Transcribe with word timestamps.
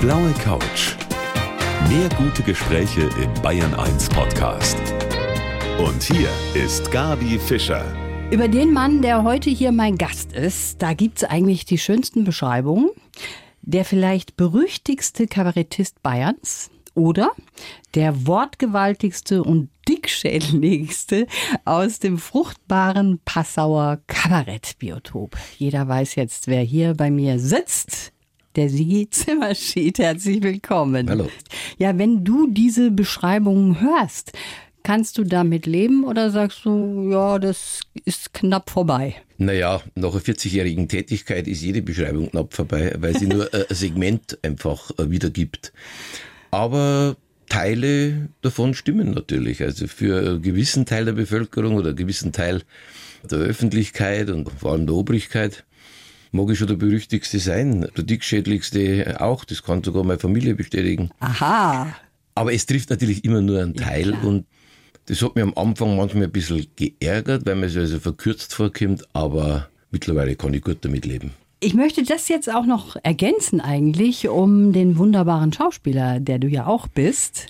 blaue 0.00 0.32
Couch. 0.42 0.96
Mehr 1.90 2.08
gute 2.16 2.42
Gespräche 2.42 3.02
im 3.22 3.42
Bayern 3.42 3.74
1 3.74 4.08
Podcast. 4.08 4.78
Und 5.78 6.02
hier 6.02 6.30
ist 6.54 6.90
Gabi 6.90 7.38
Fischer. 7.38 7.84
Über 8.30 8.48
den 8.48 8.72
Mann, 8.72 9.02
der 9.02 9.24
heute 9.24 9.50
hier 9.50 9.72
mein 9.72 9.98
Gast 9.98 10.32
ist, 10.32 10.80
da 10.80 10.94
gibt 10.94 11.18
es 11.18 11.24
eigentlich 11.24 11.66
die 11.66 11.76
schönsten 11.76 12.24
Beschreibungen. 12.24 12.88
Der 13.60 13.84
vielleicht 13.84 14.38
berüchtigste 14.38 15.26
Kabarettist 15.26 16.02
Bayerns 16.02 16.70
oder 16.94 17.32
der 17.94 18.26
wortgewaltigste 18.26 19.44
und 19.44 19.68
dickschädeligste 19.86 21.26
aus 21.66 21.98
dem 21.98 22.16
fruchtbaren 22.16 23.20
Passauer 23.26 23.98
Kabarettbiotop. 24.06 25.36
Jeder 25.58 25.86
weiß 25.86 26.14
jetzt, 26.14 26.46
wer 26.46 26.62
hier 26.62 26.94
bei 26.94 27.10
mir 27.10 27.38
sitzt. 27.38 28.14
Der 28.56 28.68
Sigi 28.68 29.08
Zimmerschied. 29.08 29.98
Herzlich 29.98 30.42
willkommen. 30.42 31.08
Hallo. 31.08 31.28
Ja, 31.78 31.96
wenn 31.98 32.24
du 32.24 32.48
diese 32.50 32.90
Beschreibungen 32.90 33.80
hörst, 33.80 34.32
kannst 34.82 35.18
du 35.18 35.24
damit 35.24 35.66
leben 35.66 36.02
oder 36.02 36.32
sagst 36.32 36.64
du, 36.64 37.10
ja, 37.12 37.38
das 37.38 37.82
ist 38.04 38.34
knapp 38.34 38.70
vorbei? 38.70 39.14
Naja, 39.38 39.80
nach 39.94 40.12
einer 40.12 40.20
40-jährigen 40.20 40.88
Tätigkeit 40.88 41.46
ist 41.46 41.62
jede 41.62 41.80
Beschreibung 41.80 42.28
knapp 42.30 42.52
vorbei, 42.52 42.92
weil 42.98 43.16
sie 43.16 43.28
nur 43.28 43.48
ein 43.54 43.64
Segment 43.68 44.36
einfach 44.42 44.90
äh, 44.98 45.08
wiedergibt. 45.10 45.72
Aber 46.50 47.16
Teile 47.48 48.30
davon 48.42 48.74
stimmen 48.74 49.12
natürlich. 49.12 49.62
Also 49.62 49.86
für 49.86 50.18
einen 50.18 50.42
gewissen 50.42 50.86
Teil 50.86 51.04
der 51.04 51.12
Bevölkerung 51.12 51.76
oder 51.76 51.90
einen 51.90 51.96
gewissen 51.96 52.32
Teil 52.32 52.62
der 53.30 53.38
Öffentlichkeit 53.38 54.28
und 54.28 54.50
vor 54.50 54.72
allem 54.72 54.86
der 54.86 54.96
Obrigkeit 54.96 55.64
mag 56.32 56.50
ich 56.50 56.58
schon 56.58 56.68
der 56.68 56.76
berüchtigste 56.76 57.38
sein, 57.38 57.88
der 57.96 58.04
dickschädlichste 58.04 59.20
auch. 59.20 59.44
Das 59.44 59.62
kann 59.62 59.82
sogar 59.82 60.04
meine 60.04 60.18
Familie 60.18 60.54
bestätigen. 60.54 61.10
Aha. 61.20 61.94
Aber 62.34 62.52
es 62.52 62.66
trifft 62.66 62.90
natürlich 62.90 63.24
immer 63.24 63.40
nur 63.40 63.60
einen 63.60 63.74
Teil 63.74 64.12
klar. 64.12 64.24
und 64.24 64.46
das 65.06 65.22
hat 65.22 65.34
mir 65.34 65.42
am 65.42 65.54
Anfang 65.56 65.96
manchmal 65.96 66.24
ein 66.24 66.30
bisschen 66.30 66.66
geärgert, 66.76 67.44
weil 67.44 67.56
mir 67.56 67.66
es 67.66 67.76
also 67.76 67.98
verkürzt 67.98 68.54
vorkommt, 68.54 69.04
aber 69.12 69.68
mittlerweile 69.90 70.36
kann 70.36 70.54
ich 70.54 70.62
gut 70.62 70.78
damit 70.82 71.04
leben. 71.04 71.32
Ich 71.62 71.74
möchte 71.74 72.02
das 72.02 72.28
jetzt 72.28 72.52
auch 72.52 72.64
noch 72.64 72.96
ergänzen 73.02 73.60
eigentlich 73.60 74.30
um 74.30 74.72
den 74.72 74.96
wunderbaren 74.96 75.52
Schauspieler, 75.52 76.18
der 76.18 76.38
du 76.38 76.48
ja 76.48 76.66
auch 76.66 76.86
bist. 76.86 77.48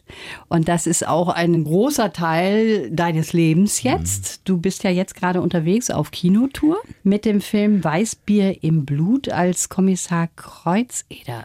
Und 0.49 0.67
das 0.67 0.89
ist 0.89 1.07
auch 1.07 1.29
ein 1.29 1.63
großer 1.63 2.13
Teil 2.13 2.91
deines 2.91 3.33
Lebens 3.33 3.85
jetzt. 3.85 4.41
Du 4.49 4.59
bist 4.59 4.83
ja 4.83 4.91
jetzt 4.91 5.15
gerade 5.15 5.41
unterwegs 5.41 5.91
auf 5.91 6.11
Kinotour 6.11 6.79
mit 7.05 7.25
dem 7.25 7.41
Film 7.41 7.85
Weißbier 7.85 8.65
im 8.65 8.85
Blut 8.85 9.29
als 9.29 9.69
Kommissar 9.69 10.29
Kreuzeder. 10.35 11.45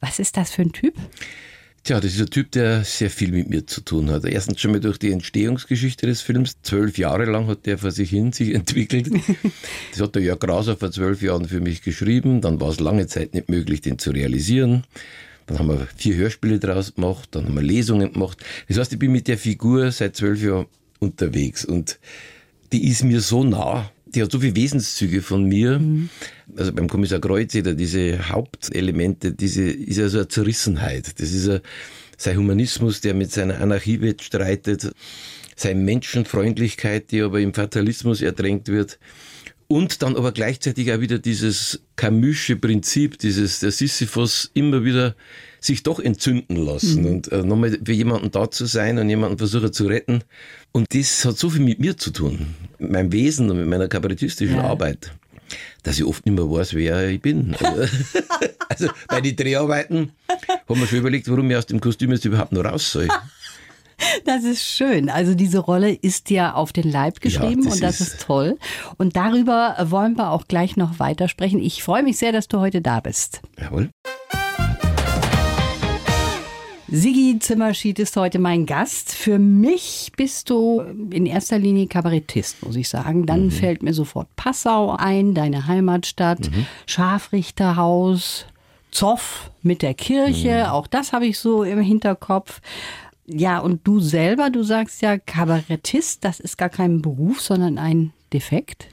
Was 0.00 0.18
ist 0.18 0.38
das 0.38 0.52
für 0.52 0.62
ein 0.62 0.72
Typ? 0.72 0.94
Tja, 1.82 1.98
das 1.98 2.12
ist 2.12 2.20
ein 2.20 2.28
Typ, 2.28 2.50
der 2.52 2.84
sehr 2.84 3.08
viel 3.08 3.32
mit 3.32 3.48
mir 3.48 3.66
zu 3.66 3.80
tun 3.80 4.10
hat. 4.10 4.26
Erstens 4.26 4.60
schon 4.60 4.72
mal 4.72 4.80
durch 4.80 4.98
die 4.98 5.12
Entstehungsgeschichte 5.12 6.06
des 6.06 6.20
Films. 6.20 6.56
Zwölf 6.62 6.98
Jahre 6.98 7.24
lang 7.24 7.46
hat 7.46 7.64
der 7.64 7.78
vor 7.78 7.90
sich 7.90 8.10
hin 8.10 8.32
sich 8.32 8.54
entwickelt. 8.54 9.10
Das 9.90 10.00
hat 10.00 10.14
der 10.14 10.22
Jörg 10.22 10.40
Grauser 10.40 10.76
vor 10.76 10.92
zwölf 10.92 11.22
Jahren 11.22 11.48
für 11.48 11.60
mich 11.60 11.80
geschrieben. 11.80 12.42
Dann 12.42 12.60
war 12.60 12.68
es 12.68 12.80
lange 12.80 13.06
Zeit 13.06 13.32
nicht 13.32 13.48
möglich, 13.48 13.80
den 13.80 13.98
zu 13.98 14.10
realisieren. 14.10 14.84
Dann 15.46 15.58
haben 15.58 15.68
wir 15.68 15.88
vier 15.96 16.16
Hörspiele 16.16 16.58
draus 16.58 16.94
gemacht, 16.94 17.30
dann 17.32 17.46
haben 17.46 17.54
wir 17.54 17.62
Lesungen 17.62 18.12
gemacht. 18.12 18.38
Das 18.68 18.78
heißt, 18.78 18.92
ich 18.92 18.98
bin 18.98 19.10
mit 19.10 19.26
der 19.26 19.38
Figur 19.38 19.90
seit 19.90 20.14
zwölf 20.14 20.42
Jahren 20.42 20.66
unterwegs 21.00 21.64
und 21.64 21.98
die 22.72 22.88
ist 22.88 23.02
mir 23.02 23.20
so 23.20 23.42
nah. 23.42 23.90
Die 24.14 24.22
hat 24.22 24.32
so 24.32 24.40
viele 24.40 24.56
Wesenszüge 24.56 25.22
von 25.22 25.44
mir. 25.44 25.80
Also 26.56 26.72
beim 26.72 26.88
Kommissar 26.88 27.20
Kreuzeder, 27.20 27.74
diese 27.74 28.28
Hauptelemente, 28.28 29.32
diese, 29.32 29.62
ist 29.62 29.98
ja 29.98 30.08
so 30.08 30.18
eine 30.18 30.28
Zerrissenheit. 30.28 31.20
Das 31.20 31.32
ist 31.32 31.46
ja 31.46 31.60
sein 32.16 32.36
Humanismus, 32.36 33.00
der 33.00 33.14
mit 33.14 33.32
seiner 33.32 33.60
Anarchie 33.60 34.00
wettstreitet, 34.00 34.92
seine 35.56 35.80
Menschenfreundlichkeit, 35.80 37.10
die 37.10 37.22
aber 37.22 37.40
im 37.40 37.54
Fatalismus 37.54 38.20
ertränkt 38.20 38.68
wird. 38.68 38.98
Und 39.70 40.02
dann 40.02 40.16
aber 40.16 40.32
gleichzeitig 40.32 40.92
auch 40.92 40.98
wieder 40.98 41.20
dieses 41.20 41.80
Camusche 41.94 42.56
Prinzip, 42.56 43.18
dieses 43.20 43.60
der 43.60 43.70
Sisyphus 43.70 44.50
immer 44.52 44.84
wieder 44.84 45.14
sich 45.60 45.84
doch 45.84 46.00
entzünden 46.00 46.56
lassen 46.56 47.06
und 47.06 47.30
äh, 47.30 47.44
nochmal 47.44 47.78
für 47.84 47.92
jemanden 47.92 48.32
da 48.32 48.50
zu 48.50 48.66
sein 48.66 48.98
und 48.98 49.08
jemanden 49.08 49.38
versuchen 49.38 49.72
zu 49.72 49.86
retten. 49.86 50.24
Und 50.72 50.92
das 50.92 51.24
hat 51.24 51.38
so 51.38 51.50
viel 51.50 51.62
mit 51.62 51.78
mir 51.78 51.96
zu 51.96 52.10
tun, 52.10 52.48
mit 52.80 52.90
meinem 52.90 53.12
Wesen 53.12 53.48
und 53.48 53.58
mit 53.58 53.68
meiner 53.68 53.86
kabarettistischen 53.86 54.56
Ja. 54.56 54.64
Arbeit, 54.64 55.12
dass 55.84 55.98
ich 55.98 56.04
oft 56.04 56.26
nicht 56.26 56.34
mehr 56.34 56.50
weiß, 56.50 56.74
wer 56.74 57.08
ich 57.08 57.22
bin. 57.22 57.54
Also, 58.70 58.88
also 58.88 58.88
bei 59.08 59.20
den 59.20 59.36
Dreharbeiten 59.36 60.12
haben 60.68 60.80
wir 60.80 60.86
schon 60.88 60.98
überlegt, 60.98 61.28
warum 61.28 61.48
ich 61.48 61.56
aus 61.56 61.66
dem 61.66 61.80
Kostüm 61.80 62.10
jetzt 62.10 62.24
überhaupt 62.24 62.50
noch 62.52 62.64
raus 62.64 62.90
soll. 62.90 63.06
Das 64.24 64.44
ist 64.44 64.62
schön. 64.64 65.08
Also 65.10 65.34
diese 65.34 65.58
Rolle 65.58 65.92
ist 65.92 66.30
dir 66.30 66.56
auf 66.56 66.72
den 66.72 66.90
Leib 66.90 67.20
geschrieben 67.20 67.64
das 67.64 67.74
und 67.74 67.82
das 67.82 68.00
ist- 68.00 68.14
ist 68.14 68.22
toll. 68.22 68.58
Und 68.98 69.16
darüber 69.16 69.76
wollen 69.90 70.16
wir 70.16 70.30
auch 70.30 70.46
gleich 70.48 70.76
noch 70.76 70.98
weitersprechen. 70.98 71.60
Ich 71.60 71.82
freue 71.82 72.02
mich 72.02 72.16
sehr, 72.18 72.32
dass 72.32 72.48
du 72.48 72.58
heute 72.60 72.80
da 72.80 73.00
bist. 73.00 73.40
Jawohl. 73.60 73.90
Sigi 76.92 77.38
Zimmerschied 77.38 78.00
ist 78.00 78.16
heute 78.16 78.40
mein 78.40 78.66
Gast. 78.66 79.14
Für 79.14 79.38
mich 79.38 80.10
bist 80.16 80.50
du 80.50 80.80
in 81.12 81.24
erster 81.24 81.56
Linie 81.56 81.86
Kabarettist, 81.86 82.64
muss 82.64 82.74
ich 82.74 82.88
sagen. 82.88 83.26
Dann 83.26 83.52
fällt 83.52 83.82
mir 83.84 83.94
sofort 83.94 84.26
Passau 84.34 84.96
ein, 84.98 85.34
deine 85.34 85.68
Heimatstadt, 85.68 86.50
Scharfrichterhaus, 86.86 88.46
Zoff 88.90 89.52
mit 89.62 89.82
der 89.82 89.94
Kirche. 89.94 90.72
Auch 90.72 90.88
das 90.88 91.12
habe 91.12 91.26
ich 91.26 91.38
so 91.38 91.62
im 91.62 91.80
Hinterkopf. 91.80 92.60
Ja, 93.32 93.60
und 93.60 93.86
du 93.86 94.00
selber, 94.00 94.50
du 94.50 94.62
sagst 94.62 95.02
ja 95.02 95.18
Kabarettist, 95.18 96.24
das 96.24 96.40
ist 96.40 96.58
gar 96.58 96.68
kein 96.68 97.00
Beruf, 97.00 97.40
sondern 97.40 97.78
ein 97.78 98.12
Defekt. 98.32 98.88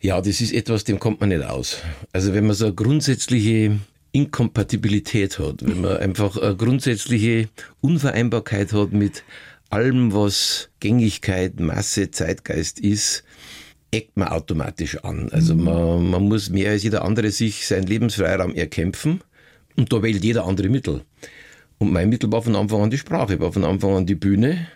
Ja, 0.00 0.20
das 0.20 0.40
ist 0.40 0.52
etwas, 0.52 0.84
dem 0.84 0.98
kommt 0.98 1.20
man 1.20 1.30
nicht 1.30 1.44
aus. 1.44 1.78
Also 2.12 2.34
wenn 2.34 2.46
man 2.46 2.56
so 2.56 2.66
eine 2.66 2.74
grundsätzliche 2.74 3.78
Inkompatibilität 4.12 5.38
hat, 5.38 5.66
wenn 5.66 5.80
man 5.80 5.96
einfach 5.98 6.36
eine 6.36 6.56
grundsätzliche 6.56 7.48
Unvereinbarkeit 7.80 8.72
hat 8.72 8.92
mit 8.92 9.24
allem, 9.70 10.12
was 10.12 10.70
Gängigkeit, 10.80 11.60
Masse, 11.60 12.10
Zeitgeist 12.10 12.80
ist, 12.80 13.24
eckt 13.90 14.16
man 14.16 14.28
automatisch 14.28 14.98
an. 15.04 15.28
Also 15.30 15.54
man, 15.54 16.10
man 16.10 16.22
muss 16.24 16.50
mehr 16.50 16.70
als 16.70 16.82
jeder 16.82 17.04
andere 17.04 17.30
sich 17.30 17.66
seinen 17.66 17.86
Lebensfreiraum 17.86 18.54
erkämpfen 18.54 19.20
und 19.76 19.92
da 19.92 20.02
wählt 20.02 20.24
jeder 20.24 20.46
andere 20.46 20.68
Mittel. 20.68 21.02
Und 21.78 21.92
mein 21.92 22.08
Mittel 22.08 22.30
war 22.32 22.42
von 22.42 22.56
Anfang 22.56 22.82
an 22.82 22.90
die 22.90 22.98
Sprache, 22.98 23.38
war 23.40 23.52
von 23.52 23.64
Anfang 23.64 23.94
an 23.96 24.06
die 24.06 24.14
Bühne 24.14 24.66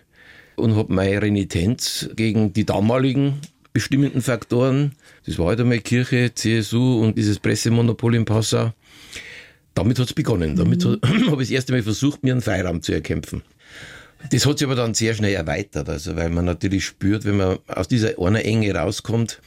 und 0.57 0.77
habe 0.77 0.93
meine 0.93 1.23
Renitenz 1.23 2.11
gegen 2.15 2.53
die 2.53 2.67
damaligen 2.67 3.41
bestimmenden 3.73 4.21
Faktoren, 4.21 4.93
das 5.25 5.39
war 5.39 5.47
halt 5.49 5.61
einmal 5.61 5.79
Kirche, 5.79 6.33
CSU 6.35 7.01
und 7.03 7.17
dieses 7.17 7.39
Pressemonopol 7.39 8.17
in 8.17 8.25
Passau, 8.25 8.73
damit 9.75 9.99
hat's 9.99 10.13
begonnen. 10.13 10.57
Damit 10.57 10.85
hat- 10.85 10.99
habe 11.31 11.43
ich 11.43 11.49
das 11.49 11.51
erste 11.51 11.73
Mal 11.73 11.83
versucht, 11.83 12.23
mir 12.25 12.33
einen 12.33 12.43
Freiraum 12.43 12.83
zu 12.83 12.93
erkämpfen. 12.93 13.43
Das 14.31 14.45
hat 14.45 14.59
sich 14.59 14.67
aber 14.67 14.75
dann 14.75 14.93
sehr 14.93 15.15
schnell 15.15 15.33
erweitert, 15.33 15.89
also 15.89 16.15
weil 16.17 16.29
man 16.29 16.45
natürlich 16.45 16.85
spürt, 16.85 17.25
wenn 17.25 17.39
man 17.39 17.59
aus 17.69 17.89
dieser 17.89 18.19
einer 18.19 18.45
Enge 18.45 18.75
rauskommt, 18.75 19.41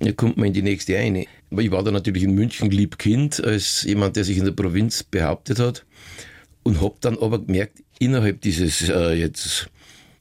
dann 0.00 0.14
kommt 0.16 0.36
man 0.36 0.48
in 0.48 0.52
die 0.52 0.62
nächste 0.62 0.98
eine. 0.98 1.24
Ich 1.50 1.70
war 1.70 1.82
da 1.82 1.90
natürlich 1.90 2.24
in 2.24 2.34
München 2.34 2.70
lieb 2.70 2.98
Kind, 2.98 3.42
als 3.42 3.84
jemand, 3.84 4.16
der 4.16 4.24
sich 4.24 4.36
in 4.36 4.44
der 4.44 4.52
Provinz 4.52 5.02
behauptet 5.02 5.60
hat 5.60 5.86
und 6.68 6.82
habe 6.82 6.96
dann 7.00 7.18
aber 7.18 7.38
gemerkt, 7.38 7.82
innerhalb 7.98 8.42
dieses 8.42 8.88
äh, 8.88 9.14
jetzt 9.14 9.70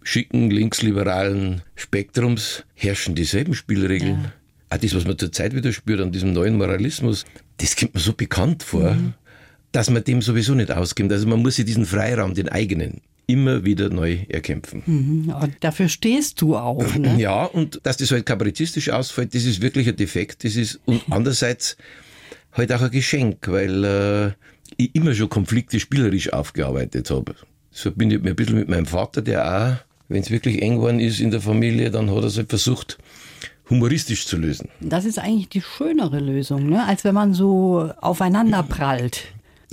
schicken 0.02 0.50
linksliberalen 0.50 1.62
Spektrums 1.76 2.64
herrschen 2.74 3.16
dieselben 3.16 3.54
Spielregeln. 3.54 4.32
Auch 4.70 4.78
das, 4.78 4.96
was 4.96 5.06
man 5.06 5.18
zurzeit 5.18 5.54
wieder 5.54 5.74
spürt 5.74 6.00
an 6.00 6.14
diesem 6.14 6.32
neuen 6.32 6.58
Moralismus, 6.58 7.26
das 7.58 7.76
kommt 7.76 7.96
mir 7.96 8.00
so 8.00 8.14
bekannt 8.14 8.64
vor, 8.64 8.96
dass 9.74 9.90
man 9.90 10.06
dem 10.06 10.22
sowieso 10.22 10.54
nicht 10.56 10.72
auskommt. 10.72 11.12
Also 11.12 11.28
man 11.28 11.42
muss 11.42 11.58
sich 11.58 11.66
diesen 11.66 11.86
Freiraum, 11.86 12.34
den 12.34 12.48
eigenen, 12.48 13.02
immer 13.28 13.66
wieder 13.66 13.90
neu 13.90 14.20
erkämpfen. 14.30 15.34
Und 15.42 15.58
dafür 15.60 15.90
stehst 15.90 16.40
du 16.40 16.56
auch. 16.56 16.96
Ne? 16.96 17.20
Ja, 17.20 17.44
und 17.44 17.82
dass 17.84 17.98
das 17.98 18.12
halt 18.12 18.26
kabarettistisch 18.26 18.90
ausfällt, 18.90 19.36
das 19.36 19.44
ist 19.44 19.62
wirklich 19.62 19.90
ein 19.90 19.98
Defekt. 19.98 20.46
Das 20.46 20.56
ist, 20.56 20.80
und 20.86 21.02
andererseits 21.10 21.76
halt 22.54 22.72
auch 22.72 22.82
ein 22.82 22.92
Geschenk, 22.92 23.46
weil 23.50 23.84
äh, 23.84 24.32
ich 24.78 24.96
immer 24.96 25.14
schon 25.14 25.30
Konflikte 25.30 25.80
spielerisch 25.80 26.32
aufgearbeitet 26.34 27.10
habe. 27.12 27.36
Das 27.72 27.82
verbindet 27.82 28.24
mir 28.24 28.32
ein 28.32 28.36
bisschen 28.36 28.56
mit 28.56 28.70
meinem 28.70 28.86
Vater, 28.86 29.22
der 29.22 29.46
auch, 29.46 29.84
wenn 30.10 30.22
es 30.22 30.32
wirklich 30.32 30.62
eng 30.62 30.76
geworden 30.76 31.00
ist 31.00 31.20
in 31.20 31.32
der 31.32 31.42
Familie, 31.42 31.92
dann 31.92 32.10
hat 32.10 32.18
er 32.18 32.24
es 32.26 32.38
halt 32.38 32.50
versucht, 32.50 32.98
humoristisch 33.70 34.26
zu 34.26 34.38
lösen. 34.38 34.70
Das 34.80 35.06
ist 35.06 35.20
eigentlich 35.20 35.50
die 35.50 35.62
schönere 35.62 36.20
Lösung, 36.20 36.70
ne? 36.70 36.86
als 36.86 37.04
wenn 37.04 37.14
man 37.16 37.34
so 37.34 37.92
aufeinander 38.02 38.64
prallt. 38.64 39.24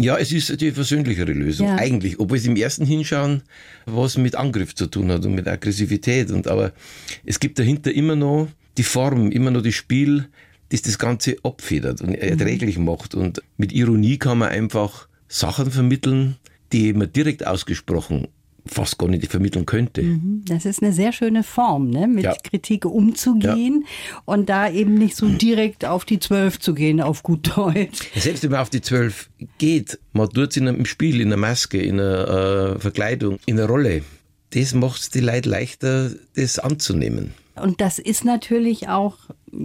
Ja, 0.01 0.17
es 0.17 0.33
ist 0.33 0.61
die 0.61 0.73
versöhnlichere 0.73 1.33
Lösung, 1.33 1.69
Ja. 1.69 1.77
eigentlich. 1.77 2.19
Obwohl 2.19 2.39
es 2.39 2.47
im 2.47 2.57
ersten 2.57 2.85
Hinschauen 2.85 3.43
was 3.87 4.19
mit 4.19 4.35
Angriff 4.35 4.75
zu 4.75 4.87
tun 4.87 5.11
hat 5.13 5.25
und 5.25 5.35
mit 5.37 5.47
Aggressivität. 5.47 6.33
Und 6.33 6.49
aber 6.49 6.73
es 7.25 7.39
gibt 7.39 7.61
dahinter 7.61 7.93
immer 7.93 8.17
noch 8.17 8.49
die 8.77 8.83
Form, 8.83 9.31
immer 9.31 9.53
noch 9.53 9.63
das 9.63 9.75
Spiel, 9.75 10.27
das 10.75 10.83
das 10.83 10.99
Ganze 10.99 11.37
abfedert 11.43 12.01
und 12.01 12.15
erträglich 12.15 12.79
macht. 12.79 13.15
Und 13.15 13.43
mit 13.57 13.73
Ironie 13.73 14.19
kann 14.19 14.39
man 14.39 14.49
einfach 14.49 15.09
Sachen 15.29 15.71
vermitteln, 15.71 16.37
die 16.73 16.93
man 16.93 17.13
direkt 17.13 17.47
ausgesprochen 17.47 18.29
fast 18.67 18.99
gar 18.99 19.09
nicht 19.09 19.31
vermitteln 19.31 19.67
könnte. 19.67 20.03
Mhm. 20.03 20.43
Das 20.47 20.65
ist 20.65 20.83
eine 20.83 20.93
sehr 20.93 21.13
schöne 21.13 21.43
Form, 21.43 21.91
ne? 21.91 22.07
mit 22.07 22.25
Ja. 22.25 22.35
Kritik 22.43 22.87
umzugehen 22.87 23.85
und 24.25 24.49
da 24.49 24.71
eben 24.71 24.95
nicht 24.95 25.17
so 25.17 25.29
direkt 25.29 25.85
auf 25.85 26.05
die 26.05 26.19
Zwölf 26.19 26.59
zu 26.59 26.75
gehen, 26.75 27.01
auf 27.01 27.23
gut 27.23 27.57
Deutsch. 27.57 27.99
Selbst 28.15 28.43
wenn 28.43 28.53
man 28.53 28.61
auf 28.61 28.71
die 28.71 28.81
zwölf 28.81 29.29
geht, 29.59 29.99
man 30.13 30.31
tut 30.31 30.53
es 30.53 30.57
in 30.57 30.69
einem 30.69 30.87
Spiel, 30.87 31.21
in 31.21 31.29
einer 31.29 31.37
Maske, 31.37 31.81
in 31.81 32.01
einer 32.01 32.77
äh, 32.77 32.81
Verkleidung, 32.81 33.39
in 33.47 33.59
einer 33.59 33.69
Rolle. 33.69 34.03
Das 34.51 34.73
macht 34.73 35.01
es 35.01 35.11
die 35.11 35.21
Leute 35.21 35.49
leichter, 35.49 36.11
das 36.35 36.59
anzunehmen. 36.59 37.35
Und 37.57 37.81
das 37.81 37.99
ist 37.99 38.25
natürlich 38.25 38.89
auch 38.89 39.17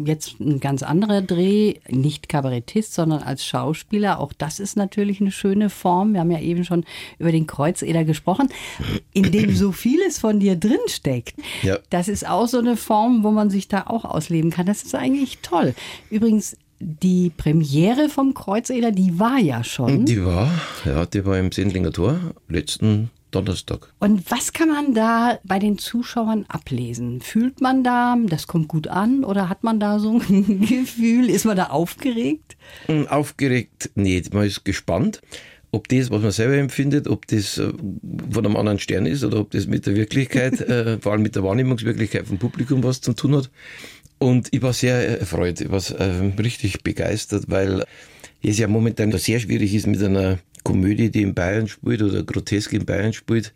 jetzt 0.06 0.40
ein 0.40 0.60
ganz 0.60 0.84
anderer 0.84 1.22
Dreh, 1.22 1.76
nicht 1.88 2.30
Kabarettist, 2.30 2.94
sondern 2.94 3.24
als 3.24 3.46
Schauspieler. 3.46 4.20
Auch 4.20 4.34
das 4.34 4.60
ist 4.60 4.78
natürlich 4.78 5.22
eine 5.22 5.32
schöne 5.32 5.70
Form. 5.70 6.14
Wir 6.14 6.22
haben 6.22 6.32
ja 6.32 6.40
eben 6.40 6.64
schon 6.64 6.86
über 7.18 7.32
den 7.32 7.48
Kreuzeder 7.48 8.04
gesprochen, 8.04 8.50
in 9.14 9.32
dem 9.32 9.56
so 9.56 9.72
vieles 9.72 10.20
von 10.20 10.40
dir 10.40 10.56
drinsteckt. 10.56 11.36
Ja. 11.64 11.80
Das 11.90 12.08
ist 12.08 12.28
auch 12.28 12.48
so 12.48 12.60
eine 12.60 12.78
Form, 12.78 13.24
wo 13.24 13.32
man 13.32 13.50
sich 13.50 13.68
da 13.68 13.84
auch 13.88 14.06
ausleben 14.06 14.52
kann. 14.52 14.66
Das 14.66 14.84
ist 14.84 14.96
eigentlich 14.96 15.40
toll. 15.42 15.74
Übrigens, 16.10 16.58
die 16.80 17.30
Premiere 17.36 18.10
vom 18.10 18.34
Kreuzeder, 18.34 18.92
die 18.92 19.20
war 19.20 19.38
ja 19.38 19.64
schon. 19.64 20.06
Die 20.06 20.24
war, 20.24 20.50
ja, 20.86 21.06
die 21.06 21.26
war 21.26 21.38
im 21.38 21.52
Sendlinger 21.52 21.92
Tor 21.92 22.20
letzten 22.48 23.10
Donnerstag. 23.32 23.94
Und 24.00 24.30
was 24.32 24.54
kann 24.54 24.70
man 24.70 24.94
da 24.94 25.40
bei 25.44 25.60
den 25.60 25.78
Zuschauern 25.78 26.46
ablesen? 26.48 27.22
Fühlt 27.22 27.62
man 27.62 27.84
da, 27.84 28.18
das 28.28 28.48
kommt 28.48 28.68
gut 28.68 28.88
an 28.88 29.24
oder 29.24 29.50
hat 29.50 29.64
man 29.64 29.80
da 29.80 30.00
so 30.00 30.20
ein 30.20 30.62
Gefühl? 30.68 31.30
Ist 31.30 31.46
man 31.46 31.58
da 31.58 31.66
aufgeregt? 31.68 32.58
Hm, 32.88 33.08
Aufgeregt, 33.08 33.92
nee, 33.96 34.22
man 34.32 34.46
ist 34.46 34.66
gespannt, 34.66 35.22
ob 35.72 35.88
das, 35.88 36.10
was 36.10 36.22
man 36.22 36.32
selber 36.32 36.58
empfindet, 36.58 37.08
ob 37.08 37.28
das 37.28 37.58
äh, 37.58 37.72
von 38.32 38.46
einem 38.46 38.56
anderen 38.56 38.80
Stern 38.80 39.06
ist 39.06 39.24
oder 39.24 39.40
ob 39.40 39.52
das 39.52 39.68
mit 39.68 39.86
der 39.86 39.96
Wirklichkeit, 39.96 40.60
äh, 40.62 41.00
vor 41.00 41.12
allem 41.12 41.22
mit 41.22 41.36
der 41.36 41.44
Wahrnehmungswirklichkeit 41.44 42.28
vom 42.28 42.40
Publikum 42.40 42.84
was 42.84 43.02
zu 43.02 43.14
tun 43.14 43.36
hat. 43.36 43.50
Und 44.18 44.50
ich 44.52 44.62
war 44.62 44.74
sehr 44.74 45.20
erfreut, 45.20 45.62
ich 45.62 45.72
war 45.72 45.82
äh, 46.00 46.34
richtig 46.42 46.84
begeistert, 46.84 47.46
weil 47.48 47.86
es 48.42 48.58
ja 48.58 48.68
momentan 48.68 49.12
sehr 49.14 49.40
schwierig 49.40 49.74
ist 49.74 49.88
mit 49.88 50.02
einer 50.02 50.40
Komödie, 50.64 51.10
die 51.10 51.22
in 51.22 51.34
Bayern 51.34 51.68
spielt 51.68 52.02
oder 52.02 52.24
grotesk 52.24 52.74
in 52.74 52.86
Bayern 52.86 53.14
spielt, 53.14 53.54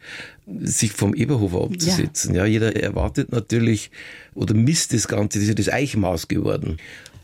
sich 0.61 0.91
vom 0.91 1.13
Eberhofer 1.13 1.63
abzusetzen. 1.63 2.35
Ja. 2.35 2.45
jeder 2.45 2.75
erwartet 2.75 3.31
natürlich 3.31 3.91
oder 4.33 4.53
misst 4.53 4.93
das 4.93 5.07
Ganze, 5.07 5.39
das 5.39 5.43
ist 5.43 5.49
ja 5.49 5.55
das 5.55 5.69
Eichmaß 5.69 6.27
geworden. 6.27 6.77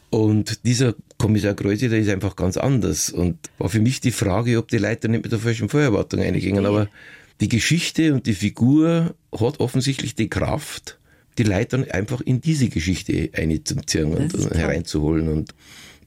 Und 0.10 0.66
dieser 0.66 0.96
Kommissar 1.18 1.54
Kreuzer, 1.54 1.90
der 1.90 2.00
ist 2.00 2.10
einfach 2.10 2.36
ganz 2.36 2.58
anders. 2.58 3.10
Und 3.10 3.38
war 3.58 3.70
für 3.70 3.80
mich 3.80 4.02
die 4.02 4.12
Frage, 4.12 4.58
ob 4.58 4.68
die 4.70 4.78
Leute 4.78 5.08
nicht 5.08 5.24
mit 5.24 5.32
der 5.32 5.40
falschen 5.40 5.70
Vorerwartung 5.70 6.22
eingingen. 6.22 6.66
Aber 6.66 6.88
die 7.42 7.50
Geschichte 7.50 8.14
und 8.14 8.26
die 8.26 8.34
Figur 8.34 9.14
hat 9.32 9.60
offensichtlich 9.60 10.16
die 10.16 10.30
Kraft, 10.30 10.98
die 11.38 11.44
Leute 11.44 11.78
dann 11.78 11.92
einfach 11.92 12.22
in 12.22 12.42
diese 12.42 12.70
Geschichte 12.70 13.30
einzuziehen 13.34 14.14
und, 14.14 14.34
und 14.34 14.56
hereinzuholen. 14.56 15.30
Und 15.30 15.54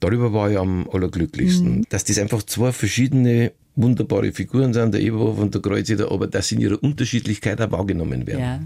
darüber 0.01 0.33
war 0.33 0.51
ich 0.51 0.59
am 0.59 0.89
allerglücklichsten. 0.91 1.79
Mhm. 1.79 1.85
Dass 1.89 2.05
das 2.05 2.19
einfach 2.19 2.43
zwei 2.43 2.73
verschiedene 2.73 3.53
wunderbare 3.75 4.33
Figuren 4.33 4.75
sind, 4.75 4.93
der 4.93 5.01
Eberhofer 5.01 5.43
und 5.43 5.55
der 5.55 5.63
Kreuzer, 5.63 6.11
aber 6.11 6.27
dass 6.27 6.49
sie 6.49 6.57
in 6.57 6.61
ihrer 6.61 6.83
Unterschiedlichkeit 6.83 7.61
auch 7.61 7.71
wahrgenommen 7.71 8.27
werden. 8.27 8.41
Ja. 8.41 8.61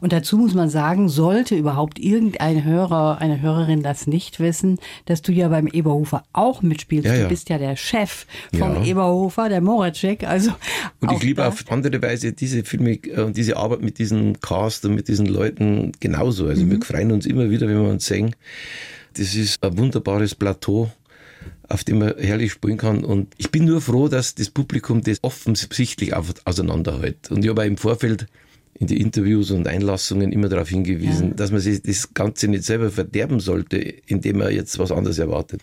Und 0.00 0.12
dazu 0.12 0.36
muss 0.36 0.54
man 0.54 0.68
sagen, 0.68 1.08
sollte 1.08 1.54
überhaupt 1.54 1.98
irgendein 1.98 2.64
Hörer, 2.64 3.18
eine 3.20 3.40
Hörerin 3.40 3.82
das 3.82 4.06
nicht 4.06 4.40
wissen, 4.40 4.78
dass 5.06 5.22
du 5.22 5.32
ja 5.32 5.48
beim 5.48 5.68
Eberhofer 5.68 6.24
auch 6.32 6.62
mitspielst. 6.62 7.06
Ja, 7.06 7.14
Du 7.14 7.22
ja. 7.22 7.28
bist 7.28 7.48
ja 7.48 7.58
der 7.58 7.76
Chef 7.76 8.26
vom. 8.56 8.82
Eberhofer, 8.82 9.48
der 9.48 9.60
Moracek. 9.60 10.24
Also 10.24 10.52
Und 11.00 11.12
ich 11.12 11.22
liebe 11.22 11.46
auf 11.46 11.64
andere 11.70 12.00
Weise 12.02 12.32
diese 12.32 12.64
Filme 12.64 12.92
äh, 12.94 13.22
und 13.22 13.36
diese 13.36 13.56
Arbeit 13.56 13.82
mit 13.82 13.98
diesen 13.98 14.40
Cast 14.40 14.84
und 14.84 14.94
mit 14.94 15.08
diesen 15.08 15.26
Leuten 15.26 15.92
genauso. 16.00 16.46
Also 16.46 16.68
wir 16.68 16.80
freuen 16.82 17.12
uns 17.12 17.26
immer 17.26 17.50
wieder, 17.50 17.68
wenn 17.68 17.82
wir 17.82 17.90
uns 17.90 18.06
sehen. 18.06 18.34
Das 19.16 19.34
ist 19.34 19.62
ein 19.62 19.76
wunderbares 19.76 20.34
Plateau, 20.34 20.90
auf 21.68 21.84
dem 21.84 21.98
man 21.98 22.14
herrlich 22.18 22.52
spielen 22.52 22.78
kann. 22.78 23.04
Und 23.04 23.34
ich 23.36 23.50
bin 23.50 23.64
nur 23.64 23.80
froh, 23.80 24.08
dass 24.08 24.34
das 24.34 24.50
Publikum 24.50 25.02
das 25.02 25.18
offensichtlich 25.22 26.14
auseinanderhält. 26.14 27.30
Und 27.30 27.44
ich 27.44 27.50
habe 27.50 27.62
auch 27.62 27.66
im 27.66 27.76
Vorfeld 27.76 28.26
in 28.80 28.86
die 28.86 29.00
Interviews 29.00 29.50
und 29.50 29.66
Einlassungen 29.66 30.30
immer 30.30 30.48
darauf 30.48 30.68
hingewiesen, 30.68 31.30
Ja. 31.30 31.34
dass 31.34 31.50
man 31.50 31.60
sich 31.60 31.82
das 31.82 32.14
Ganze 32.14 32.46
nicht 32.46 32.62
selber 32.62 32.90
verderben 32.90 33.40
sollte, 33.40 33.76
indem 33.76 34.38
man 34.38 34.52
jetzt 34.54 34.78
was 34.78 34.92
anderes 34.92 35.18
erwartet. 35.18 35.60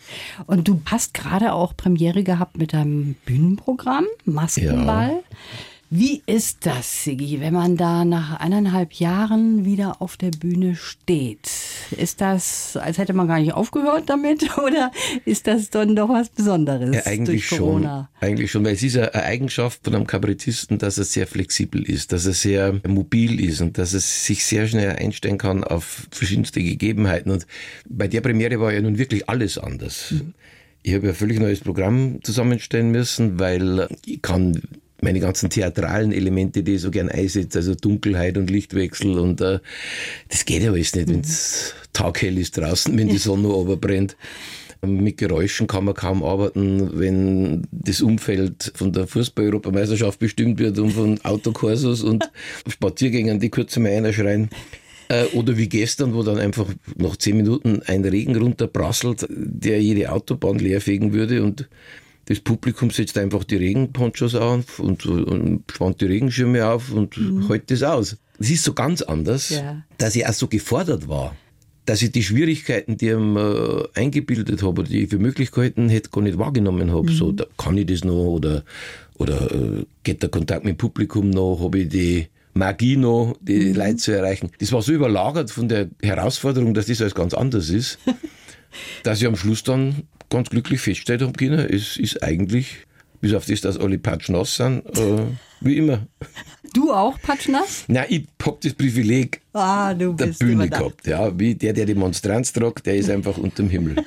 Und 0.48 0.68
du 0.68 0.82
hast 0.86 1.14
gerade 1.14 1.54
auch 1.54 1.78
Premiere 1.78 2.24
gehabt 2.24 2.58
mit 2.58 2.74
deinem 2.74 3.16
Bühnenprogramm, 3.26 4.06
Maskenball. 4.26 5.22
Wie 5.92 6.24
ist 6.26 6.66
das, 6.66 7.04
Sigi, 7.04 7.40
wenn 7.42 7.54
man 7.54 7.78
da 7.78 8.06
nach 8.06 8.40
eineinhalb 8.40 8.94
Jahren 8.94 9.66
wieder 9.66 10.02
auf 10.02 10.18
der 10.18 10.32
Bühne 10.32 10.76
steht? 10.76 11.50
Ist 11.96 12.22
das, 12.22 12.76
als 12.76 12.98
hätte 12.98 13.14
man 13.14 13.28
gar 13.28 13.40
nicht 13.40 13.54
aufgehört 13.54 14.10
damit 14.10 14.58
oder 14.58 14.92
ist 15.26 15.46
das 15.46 15.70
dann 15.70 15.96
doch 15.96 16.10
was 16.10 16.30
Besonderes 16.30 16.96
Ja, 16.96 17.06
eigentlich 17.06 17.48
durch 17.48 17.60
schon. 17.60 17.60
Corona? 17.60 18.10
Eigentlich 18.20 18.52
schon, 18.52 18.66
weil 18.66 18.74
es 18.74 18.82
ist 18.82 18.98
eine 18.98 19.14
Eigenschaft 19.14 19.82
von 19.84 19.94
einem 19.94 20.08
Kabarettisten, 20.08 20.80
dass 20.80 20.98
er 20.98 21.04
sehr 21.04 21.28
flexibel 21.28 21.84
ist, 21.84 22.12
dass 22.12 22.26
er 22.26 22.34
sehr 22.34 22.82
mobil 22.88 23.40
ist 23.40 23.62
und 23.62 23.78
dass 23.78 23.94
er 23.94 24.00
sich 24.00 24.44
sehr 24.44 24.68
schnell 24.68 24.96
einstellen 24.96 25.38
kann 25.38 25.64
auf 25.64 26.08
verschiedenste 26.10 26.62
Gegebenheiten. 26.64 27.32
Und 27.32 27.46
bei 27.88 28.08
der 28.08 28.22
Premiere 28.22 28.60
war 28.60 28.74
ja 28.74 28.82
nun 28.82 28.98
wirklich 28.98 29.30
alles 29.30 29.60
anders. 29.60 30.16
Ich 30.82 30.94
habe 30.94 31.08
ja 31.08 31.14
völlig 31.14 31.40
neues 31.40 31.60
Programm 31.60 32.20
zusammenstellen 32.24 32.92
müssen, 32.92 33.40
weil 33.40 33.88
ich 34.06 34.22
kann 34.22 34.62
meine 35.06 35.20
ganzen 35.20 35.50
theatralen 35.50 36.12
Elemente, 36.12 36.64
die 36.64 36.76
ich 36.76 36.82
so 36.82 36.90
gern 36.90 37.10
einsetze, 37.10 37.60
also 37.60 37.76
Dunkelheit 37.76 38.38
und 38.38 38.50
Lichtwechsel 38.50 39.20
und 39.20 39.40
äh, 39.40 39.60
das 40.28 40.46
geht 40.46 40.64
ja 40.64 40.72
alles 40.72 40.96
nicht, 40.96 41.08
wenn 41.08 41.22
es 41.22 41.76
taghell 41.94 42.38
ist 42.40 42.58
draußen, 42.58 42.98
wenn 42.98 43.08
die 43.08 43.20
Sonne 43.20 43.50
oberbrennt. 43.50 44.18
Mit 44.82 45.18
Geräuschen 45.18 45.68
kann 45.68 45.86
man 45.86 45.94
kaum 45.94 46.24
arbeiten, 46.24 47.00
wenn 47.00 47.68
das 47.72 48.02
Umfeld 48.02 48.72
von 48.76 48.92
der 48.92 49.08
Fußball-Europameisterschaft 49.08 50.20
bestimmt 50.20 50.60
wird 50.60 50.78
und 50.80 50.92
von 50.92 51.20
Autokursus 51.24 52.04
und 52.04 52.30
Spaziergängern, 52.68 53.40
die 53.40 53.50
kurz 53.50 53.78
mal 53.78 53.92
einer 53.92 54.12
schreien. 54.12 54.50
Äh, 55.08 55.26
Oder 55.34 55.58
wie 55.58 55.70
gestern, 55.70 56.14
wo 56.14 56.24
dann 56.24 56.40
einfach 56.40 56.68
nach 56.98 57.16
zehn 57.18 57.38
Minuten 57.38 57.82
ein 57.86 58.04
Regen 58.06 58.36
runterprasselt, 58.36 59.28
der 59.30 59.82
jede 59.82 60.12
Autobahn 60.12 60.58
leerfegen 60.58 61.14
würde 61.14 61.44
und 61.44 61.68
das 62.26 62.40
Publikum 62.40 62.90
setzt 62.90 63.18
einfach 63.18 63.44
die 63.44 63.56
Regenponchos 63.58 64.36
auf 64.36 64.80
und, 64.80 65.06
und 65.06 65.64
spannt 65.72 66.02
die 66.02 66.06
Regenschirme 66.06 66.66
auf 66.68 66.92
und 66.92 67.16
hält 67.48 67.70
das 67.70 67.84
aus. 67.84 68.18
Das 68.40 68.50
ist 68.50 68.64
so 68.64 68.74
ganz 68.74 69.02
anders, 69.02 69.50
Ja. 69.52 69.84
dass 69.98 70.16
ich 70.16 70.28
auch 70.28 70.34
so 70.34 70.48
gefordert 70.48 71.08
war. 71.08 71.36
Dass 71.86 72.02
ich 72.02 72.12
die 72.12 72.24
Schwierigkeiten, 72.24 72.98
die 72.98 73.10
ich 73.10 73.18
mir 73.18 73.88
eingebildet 73.94 74.64
habe, 74.64 74.82
oder 74.82 74.90
die 74.90 75.04
ich 75.04 75.10
für 75.10 75.20
Möglichkeiten 75.20 75.88
hätte, 75.88 76.10
gar 76.10 76.22
nicht 76.22 76.40
wahrgenommen 76.40 76.92
habe. 76.92 77.12
So, 77.12 77.32
da 77.32 77.46
kann 77.58 77.78
ich 77.78 77.86
das 77.86 78.04
noch 78.04 78.16
oder, 78.26 78.64
oder 79.20 79.52
äh, 79.54 79.86
geht 80.04 80.24
der 80.24 80.30
Kontakt 80.30 80.66
mit 80.66 80.74
dem 80.74 80.78
Publikum 80.78 81.30
noch, 81.30 81.60
habe 81.62 81.80
ich 81.80 81.90
die 81.90 82.28
Magie 82.56 82.98
noch, 82.98 83.36
die 83.40 83.72
Leute 83.74 83.98
zu 83.98 84.12
erreichen. 84.14 84.50
Das 84.60 84.72
war 84.72 84.82
so 84.82 84.94
überlagert 84.94 85.52
von 85.52 85.70
der 85.70 85.90
Herausforderung, 86.02 86.74
dass 86.74 86.88
das 86.88 87.02
alles 87.02 87.14
ganz 87.14 87.36
anders 87.36 87.70
ist, 87.70 88.00
dass 89.04 89.22
ich 89.22 89.28
am 89.28 89.36
Schluss 89.36 89.62
dann 89.64 90.04
ganz 90.36 90.50
glücklich 90.50 90.82
festgestellt 90.82 91.22
habe, 91.22 91.34
Kinder, 91.34 91.72
es 91.74 91.98
ist 91.98 92.22
eigentlich, 92.22 92.86
bis 93.22 93.34
auf 93.34 93.46
das, 93.46 93.62
dass 93.62 93.78
alle 93.78 93.98
patschnass 93.98 94.56
sind, 94.56 94.86
äh, 94.98 95.24
wie 95.62 95.78
immer. 95.78 96.06
Du 96.74 96.92
auch, 96.92 97.18
Patschnass? 97.22 97.86
Nein, 97.88 98.06
ich 98.10 98.28
hab 98.46 98.60
das 98.60 98.74
Privileg 98.74 99.40
Ah, 99.54 99.94
du 99.94 100.12
der 100.12 100.26
bist 100.26 100.40
Bühne 100.40 100.68
gehabt. 100.68 101.08
Ja, 101.08 101.38
wie 101.40 101.56
der, 101.56 101.72
der 101.72 101.86
die 101.86 101.96
Monstranz 101.96 102.52
tragt, 102.52 102.86
der 102.86 102.98
ist 102.98 103.10
einfach 103.10 103.38
unterm 103.38 103.70
Himmel. 103.70 103.96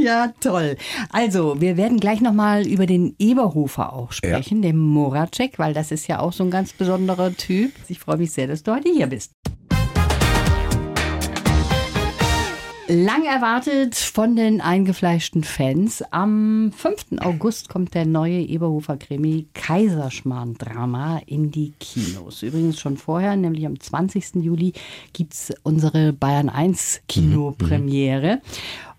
Ja, 0.00 0.32
toll. 0.40 0.76
Also, 1.10 1.60
wir 1.60 1.76
werden 1.76 1.98
gleich 1.98 2.20
nochmal 2.20 2.66
über 2.66 2.86
den 2.86 3.14
Eberhofer 3.18 3.92
auch 3.92 4.12
sprechen, 4.12 4.62
den 4.62 4.78
Moracek, 4.78 5.58
weil 5.58 5.74
das 5.74 5.90
ist 5.90 6.06
ja 6.06 6.20
auch 6.20 6.32
so 6.32 6.44
ein 6.44 6.50
ganz 6.50 6.72
besonderer 6.72 7.36
Typ. 7.36 7.72
Ich 7.88 7.98
freue 7.98 8.16
mich 8.16 8.30
sehr, 8.30 8.46
dass 8.46 8.62
du 8.62 8.72
heute 8.72 8.90
hier 8.90 9.08
bist. 9.08 9.32
Lang 12.90 13.26
erwartet 13.26 13.96
von 13.96 14.34
den 14.34 14.62
eingefleischten 14.62 15.44
Fans. 15.44 16.02
Am 16.10 16.72
5. 16.74 17.20
August 17.20 17.68
kommt 17.68 17.92
der 17.92 18.06
neue 18.06 18.40
Eberhofer-Krimi 18.40 19.48
Kaiserschmarrn-Drama 19.52 21.20
in 21.26 21.50
die 21.50 21.74
Kinos. 21.80 22.42
Übrigens 22.42 22.80
schon 22.80 22.96
vorher, 22.96 23.36
nämlich 23.36 23.66
am 23.66 23.78
20. 23.78 24.36
Juli, 24.36 24.72
gibt 25.12 25.34
es 25.34 25.52
unsere 25.64 26.14
Bayern 26.14 26.48
1 26.48 27.02
Kinopremiere. 27.08 28.40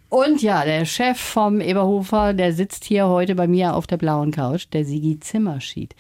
Und 0.10 0.44
ja, 0.44 0.66
der 0.66 0.86
Chef 0.86 1.18
vom 1.20 1.60
Eberhofer, 1.60 2.36
der 2.36 2.54
sitzt 2.54 2.84
hier 2.84 3.08
heute 3.08 3.34
bei 3.34 3.48
mir 3.48 3.74
auf 3.74 3.88
der 3.88 3.98
blauen 3.98 4.30
Couch, 4.30 4.68
der 4.72 4.86
Sigi 4.86 5.20
Zimmerschied. 5.20 5.96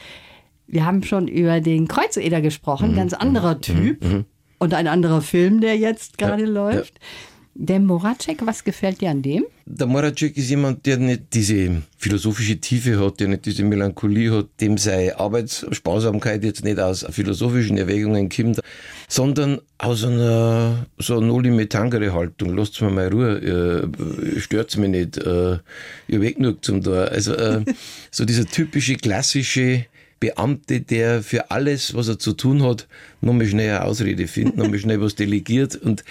Wir 0.67 0.85
haben 0.85 1.01
schon 1.01 1.27
über 1.27 1.59
den 1.59 1.87
Kreuzeder 1.87 2.41
gesprochen, 2.41 2.95
ganz 2.95 3.13
anderer 3.13 3.59
Typ 3.59 4.25
und 4.59 4.75
ein 4.75 4.87
anderer 4.87 5.21
Film, 5.21 5.59
der 5.59 5.75
jetzt 5.75 6.19
gerade 6.19 6.45
läuft. 6.45 6.99
Der 7.61 7.81
Moracek, 7.81 8.45
was 8.45 8.63
gefällt 8.63 9.01
dir 9.01 9.09
an 9.09 9.21
dem? 9.21 9.43
Der 9.65 9.85
Moracek 9.85 10.37
ist 10.37 10.49
jemand, 10.49 10.85
der 10.85 10.95
nicht 10.95 11.23
diese 11.33 11.81
philosophische 11.97 12.55
Tiefe 12.55 12.97
hat, 13.03 13.19
der 13.19 13.27
nicht 13.27 13.45
diese 13.45 13.65
Melancholie 13.65 14.31
hat, 14.31 14.45
dem 14.61 14.77
seine 14.77 15.19
Arbeitssparsamkeit 15.19 16.45
jetzt 16.45 16.63
nicht 16.63 16.79
aus 16.79 17.05
philosophischen 17.09 17.77
Erwägungen 17.77 18.29
kommt, 18.29 18.61
sondern 19.09 19.59
aus 19.77 20.05
einer 20.05 20.85
so 20.99 21.19
noli 21.19 21.51
me 21.51 21.67
tangere 21.67 22.13
Haltung. 22.13 22.55
Lasst 22.55 22.81
mir 22.81 22.91
mal 22.91 23.09
Ruhe, 23.09 23.41
äh, 23.41 24.39
stört's 24.39 24.77
mich 24.77 24.89
nicht, 24.91 25.17
äh, 25.17 25.57
ihr 26.07 26.21
weg 26.21 26.37
genug 26.37 26.63
zum 26.63 26.81
da. 26.81 27.03
Also 27.07 27.33
äh, 27.33 27.65
so 28.09 28.23
dieser 28.23 28.45
typische 28.45 28.95
klassische 28.95 29.85
Beamte, 30.19 30.81
der 30.81 31.23
für 31.23 31.51
alles, 31.51 31.93
was 31.93 32.07
er 32.07 32.19
zu 32.19 32.33
tun 32.33 32.63
hat, 32.63 32.87
nochmal 33.21 33.47
schnell 33.47 33.69
eine 33.69 33.85
Ausrede 33.85 34.27
findet, 34.27 34.57
nochmal 34.57 34.79
schnell 34.79 35.01
was 35.01 35.15
delegiert. 35.15 35.75
Und 35.75 36.03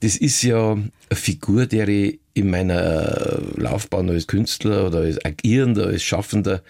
das 0.00 0.16
ist 0.16 0.42
ja 0.42 0.72
eine 0.72 0.90
Figur, 1.12 1.66
der 1.66 1.88
ich 1.88 2.20
in 2.34 2.50
meiner 2.50 3.40
Laufbahn 3.56 4.08
als 4.08 4.26
Künstler 4.26 4.86
oder 4.86 5.00
als 5.00 5.22
Agierender, 5.24 5.86
als 5.88 6.02
Schaffender 6.02 6.62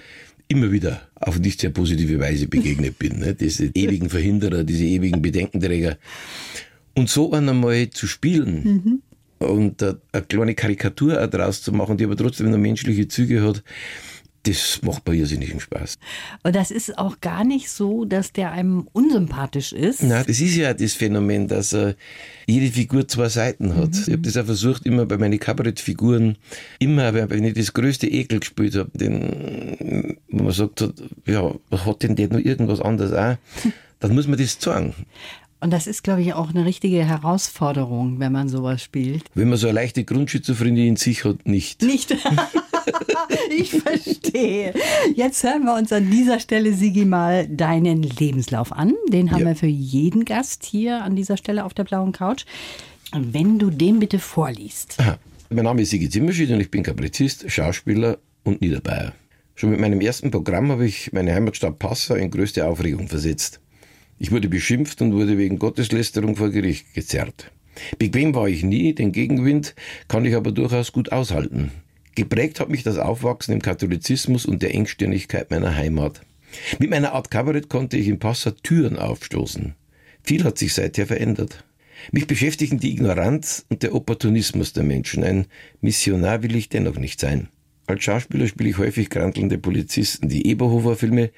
immer 0.48 0.72
wieder 0.72 1.02
auf 1.14 1.38
nicht 1.38 1.60
sehr 1.60 1.70
positive 1.70 2.18
Weise 2.18 2.48
begegnet 2.48 2.98
bin. 2.98 3.20
Ne? 3.20 3.34
Diese 3.34 3.66
ewigen 3.66 4.10
Verhinderer, 4.10 4.64
diese 4.64 4.84
ewigen 4.84 5.22
Bedenkenträger. 5.22 5.96
Und 6.94 7.08
so 7.08 7.32
einmal 7.32 7.90
zu 7.90 8.08
spielen 8.08 9.02
mhm. 9.38 9.46
und 9.46 9.82
eine 9.82 10.24
kleine 10.28 10.54
Karikatur 10.54 11.24
daraus 11.28 11.62
zu 11.62 11.72
machen, 11.72 11.96
die 11.96 12.04
aber 12.04 12.16
trotzdem 12.16 12.50
noch 12.50 12.58
menschliche 12.58 13.06
Züge 13.06 13.42
hat, 13.42 13.62
das 14.44 14.80
macht 14.82 15.06
mir 15.06 15.14
irrsinnigen 15.14 15.60
Spaß. 15.60 15.98
Und 16.42 16.56
das 16.56 16.70
ist 16.70 16.96
auch 16.98 17.20
gar 17.20 17.44
nicht 17.44 17.70
so, 17.70 18.04
dass 18.04 18.32
der 18.32 18.52
einem 18.52 18.88
unsympathisch 18.92 19.72
ist. 19.72 20.02
Nein, 20.02 20.24
das 20.26 20.40
ist 20.40 20.56
ja 20.56 20.72
das 20.72 20.94
Phänomen, 20.94 21.46
dass 21.46 21.72
äh, 21.72 21.94
jede 22.46 22.72
Figur 22.72 23.06
zwei 23.06 23.28
Seiten 23.28 23.76
hat. 23.76 23.92
Mhm. 23.92 24.04
Ich 24.06 24.12
habe 24.12 24.22
das 24.22 24.36
auch 24.36 24.46
versucht, 24.46 24.86
immer 24.86 25.04
bei 25.06 25.18
meinen 25.18 25.38
Kabarettfiguren, 25.38 26.36
immer, 26.78 27.12
wenn 27.12 27.44
ich 27.44 27.54
das 27.54 27.72
größte 27.72 28.06
Ekel 28.06 28.40
gespielt 28.40 28.76
habe, 28.76 28.90
den, 28.94 30.16
wo 30.30 30.44
man 30.44 30.52
sagt, 30.52 30.88
ja, 31.26 31.54
hat 31.70 32.02
denn 32.02 32.16
der 32.16 32.28
noch 32.28 32.38
irgendwas 32.38 32.80
anderes 32.80 33.12
auch? 33.12 33.36
Dann 34.00 34.14
muss 34.14 34.26
man 34.26 34.38
das 34.38 34.56
sagen. 34.58 34.94
Und 35.60 35.72
das 35.74 35.86
ist, 35.86 36.02
glaube 36.02 36.22
ich, 36.22 36.32
auch 36.32 36.48
eine 36.48 36.64
richtige 36.64 37.04
Herausforderung, 37.04 38.18
wenn 38.18 38.32
man 38.32 38.48
sowas 38.48 38.82
spielt. 38.82 39.24
Wenn 39.34 39.50
man 39.50 39.58
so 39.58 39.66
eine 39.66 39.74
leichte 39.74 40.04
Grundschizophrenie 40.04 40.88
in 40.88 40.96
sich 40.96 41.24
hat, 41.26 41.46
nicht. 41.46 41.82
Nicht. 41.82 42.16
ich 43.56 43.70
verstehe. 43.70 44.74
Jetzt 45.14 45.42
hören 45.42 45.64
wir 45.64 45.74
uns 45.74 45.92
an 45.92 46.10
dieser 46.10 46.40
Stelle, 46.40 46.72
Sigi, 46.72 47.04
mal 47.04 47.46
deinen 47.48 48.02
Lebenslauf 48.02 48.72
an. 48.72 48.94
Den 49.08 49.30
haben 49.30 49.40
ja. 49.40 49.46
wir 49.48 49.56
für 49.56 49.66
jeden 49.66 50.24
Gast 50.24 50.64
hier 50.64 51.02
an 51.02 51.16
dieser 51.16 51.36
Stelle 51.36 51.64
auf 51.64 51.74
der 51.74 51.84
blauen 51.84 52.12
Couch. 52.12 52.44
Wenn 53.12 53.58
du 53.58 53.70
den 53.70 53.98
bitte 53.98 54.18
vorliest. 54.18 54.96
Aha. 54.98 55.18
Mein 55.52 55.64
Name 55.64 55.82
ist 55.82 55.90
Sigi 55.90 56.08
Zimmerschied 56.08 56.50
und 56.50 56.60
ich 56.60 56.70
bin 56.70 56.84
Kabarettist, 56.84 57.50
Schauspieler 57.50 58.18
und 58.44 58.60
Niederbayer. 58.60 59.12
Schon 59.56 59.70
mit 59.70 59.80
meinem 59.80 60.00
ersten 60.00 60.30
Programm 60.30 60.70
habe 60.70 60.86
ich 60.86 61.12
meine 61.12 61.34
Heimatstadt 61.34 61.78
Passau 61.78 62.14
in 62.14 62.30
größte 62.30 62.64
Aufregung 62.64 63.08
versetzt. 63.08 63.60
Ich 64.18 64.30
wurde 64.30 64.48
beschimpft 64.48 65.02
und 65.02 65.12
wurde 65.12 65.38
wegen 65.38 65.58
Gotteslästerung 65.58 66.36
vor 66.36 66.50
Gericht 66.50 66.94
gezerrt. 66.94 67.50
Bequem 67.98 68.34
war 68.34 68.48
ich 68.48 68.62
nie, 68.62 68.94
den 68.94 69.12
Gegenwind 69.12 69.74
kann 70.08 70.24
ich 70.24 70.34
aber 70.34 70.52
durchaus 70.52 70.92
gut 70.92 71.10
aushalten. 71.12 71.72
Geprägt 72.20 72.60
hat 72.60 72.68
mich 72.68 72.82
das 72.82 72.98
Aufwachsen 72.98 73.54
im 73.54 73.62
Katholizismus 73.62 74.44
und 74.44 74.60
der 74.60 74.74
Engstirnigkeit 74.74 75.50
meiner 75.50 75.74
Heimat. 75.74 76.20
Mit 76.78 76.90
meiner 76.90 77.14
Art 77.14 77.30
Kabarett 77.30 77.70
konnte 77.70 77.96
ich 77.96 78.08
in 78.08 78.18
Passau 78.18 78.50
Türen 78.50 78.98
aufstoßen. 78.98 79.74
Viel 80.22 80.44
hat 80.44 80.58
sich 80.58 80.74
seither 80.74 81.06
verändert. 81.06 81.64
Mich 82.12 82.26
beschäftigen 82.26 82.78
die 82.78 82.92
Ignoranz 82.92 83.64
und 83.70 83.82
der 83.82 83.94
Opportunismus 83.94 84.74
der 84.74 84.82
Menschen. 84.82 85.24
Ein 85.24 85.46
Missionar 85.80 86.42
will 86.42 86.56
ich 86.56 86.68
dennoch 86.68 86.98
nicht 86.98 87.20
sein. 87.20 87.48
Als 87.86 88.04
Schauspieler 88.04 88.46
spiele 88.46 88.68
ich 88.68 88.76
häufig 88.76 89.08
krantelnde 89.08 89.56
Polizisten. 89.56 90.28
Die 90.28 90.46
Eberhofer-Filme 90.46 91.30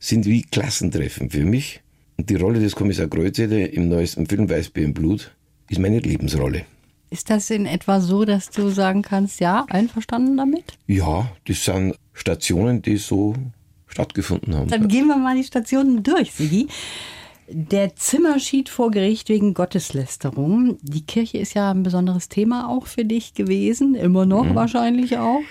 sind 0.00 0.26
wie 0.26 0.42
Klassentreffen 0.42 1.30
für 1.30 1.44
mich. 1.44 1.82
Und 2.16 2.30
die 2.30 2.34
Rolle 2.34 2.58
des 2.58 2.74
Kommissar 2.74 3.06
Kreuzede 3.06 3.64
im 3.64 3.88
neuesten 3.88 4.26
Film 4.26 4.50
Weißbier 4.50 4.86
im 4.86 4.92
Blut 4.92 5.36
ist 5.70 5.78
meine 5.78 6.00
Lebensrolle. 6.00 6.64
Ist 7.10 7.30
das 7.30 7.50
in 7.50 7.66
etwa 7.66 8.00
so, 8.00 8.24
dass 8.24 8.50
du 8.50 8.68
sagen 8.68 9.02
kannst, 9.02 9.40
ja, 9.40 9.64
einverstanden 9.68 10.36
damit? 10.36 10.64
Ja, 10.86 11.30
das 11.46 11.64
sind 11.64 11.94
Stationen, 12.12 12.82
die 12.82 12.96
so 12.96 13.34
stattgefunden 13.86 14.54
haben. 14.54 14.68
Dann 14.68 14.88
gehen 14.88 15.06
wir 15.06 15.16
mal 15.16 15.36
die 15.36 15.44
Stationen 15.44 16.02
durch, 16.02 16.32
Sigi. 16.32 16.66
Der 17.48 17.94
Zimmer 17.94 18.40
schied 18.40 18.68
vor 18.68 18.90
Gericht 18.90 19.28
wegen 19.28 19.54
Gotteslästerung. 19.54 20.78
Die 20.82 21.06
Kirche 21.06 21.38
ist 21.38 21.54
ja 21.54 21.70
ein 21.70 21.84
besonderes 21.84 22.28
Thema 22.28 22.68
auch 22.68 22.88
für 22.88 23.04
dich 23.04 23.34
gewesen, 23.34 23.94
immer 23.94 24.26
noch 24.26 24.44
mhm. 24.44 24.54
wahrscheinlich 24.56 25.16
auch. 25.16 25.42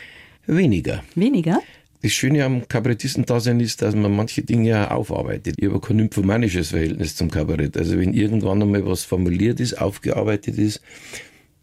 Weniger. 0.46 1.04
Weniger? 1.16 1.60
Das 2.02 2.12
Schöne 2.12 2.44
am 2.44 2.68
Kabarettistendasein 2.68 3.60
ist, 3.62 3.82
dass 3.82 3.96
man 3.96 4.16
manche 4.16 4.44
Dinge 4.44 4.70
ja 4.70 4.92
aufarbeitet. 4.92 5.56
Ich 5.58 5.68
habe 5.68 5.80
kein 5.80 5.96
nymphomanisches 5.96 6.70
Verhältnis 6.70 7.16
zum 7.16 7.32
Kabarett. 7.32 7.78
Also 7.78 7.98
wenn 7.98 8.14
irgendwann 8.14 8.62
einmal 8.62 8.86
was 8.86 9.06
formuliert 9.06 9.60
ist, 9.60 9.82
aufgearbeitet 9.82 10.58
ist, 10.58 10.82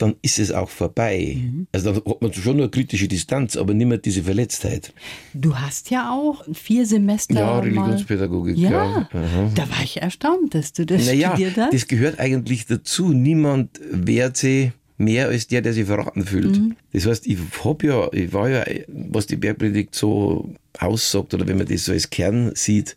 dann 0.02 0.16
ist 0.20 0.38
es 0.38 0.50
auch 0.50 0.68
vorbei. 0.68 1.36
Mhm. 1.36 1.66
Also 1.72 1.92
dann 1.92 2.04
hat 2.04 2.20
man 2.22 2.32
schon 2.32 2.56
nur 2.56 2.70
kritische 2.70 3.08
Distanz, 3.08 3.56
aber 3.56 3.72
nicht 3.72 3.86
mehr 3.86 3.98
diese 3.98 4.24
Verletztheit. 4.24 4.92
Du 5.32 5.56
hast 5.56 5.90
ja 5.90 6.12
auch 6.12 6.44
vier 6.52 6.84
Semester. 6.86 7.34
Ja, 7.34 7.60
Religionspädagogik. 7.60 8.58
Ja, 8.58 9.08
ja. 9.12 9.50
da 9.54 9.70
war 9.70 9.82
ich 9.82 10.02
erstaunt, 10.02 10.54
dass 10.54 10.72
du 10.72 10.84
das 10.84 11.06
naja, 11.06 11.28
studiert 11.28 11.56
hast. 11.56 11.72
Das 11.72 11.86
gehört 11.86 12.18
eigentlich 12.18 12.66
dazu. 12.66 13.12
Niemand 13.12 13.80
wehrt 13.90 14.36
sich 14.36 14.72
mehr 14.98 15.28
als 15.28 15.46
der, 15.46 15.62
der 15.62 15.72
sich 15.72 15.86
verraten 15.86 16.24
fühlt. 16.24 16.58
Mhm. 16.58 16.76
Das 16.92 17.06
heißt, 17.06 17.26
ich 17.26 17.38
habe 17.64 17.86
ja, 17.86 18.12
ich 18.12 18.32
war 18.32 18.48
ja, 18.48 18.64
was 18.88 19.26
die 19.26 19.36
Bergpredigt 19.36 19.94
so 19.94 20.52
aussagt, 20.78 21.32
oder 21.34 21.46
wenn 21.46 21.58
man 21.58 21.66
das 21.66 21.84
so 21.84 21.92
als 21.92 22.10
Kern 22.10 22.52
sieht, 22.54 22.96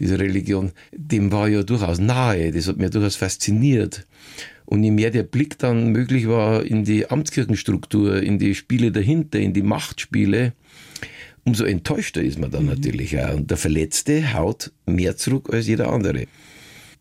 dieser 0.00 0.18
Religion, 0.18 0.72
dem 0.92 1.30
war 1.30 1.48
ja 1.48 1.62
durchaus 1.62 1.98
nahe, 1.98 2.50
das 2.50 2.66
hat 2.66 2.78
mir 2.78 2.90
durchaus 2.90 3.16
fasziniert. 3.16 4.06
Und 4.66 4.82
je 4.82 4.90
mehr 4.90 5.10
der 5.10 5.24
Blick 5.24 5.58
dann 5.58 5.90
möglich 5.90 6.26
war 6.28 6.64
in 6.64 6.84
die 6.84 7.10
Amtskirchenstruktur, 7.10 8.22
in 8.22 8.38
die 8.38 8.54
Spiele 8.54 8.92
dahinter, 8.92 9.38
in 9.38 9.52
die 9.52 9.62
Machtspiele, 9.62 10.52
umso 11.44 11.64
enttäuschter 11.64 12.22
ist 12.22 12.38
man 12.38 12.50
dann 12.50 12.64
mhm. 12.64 12.70
natürlich 12.70 13.18
auch. 13.20 13.34
Und 13.34 13.50
der 13.50 13.58
Verletzte 13.58 14.34
haut 14.34 14.72
mehr 14.86 15.16
zurück 15.16 15.50
als 15.52 15.66
jeder 15.66 15.92
andere. 15.92 16.26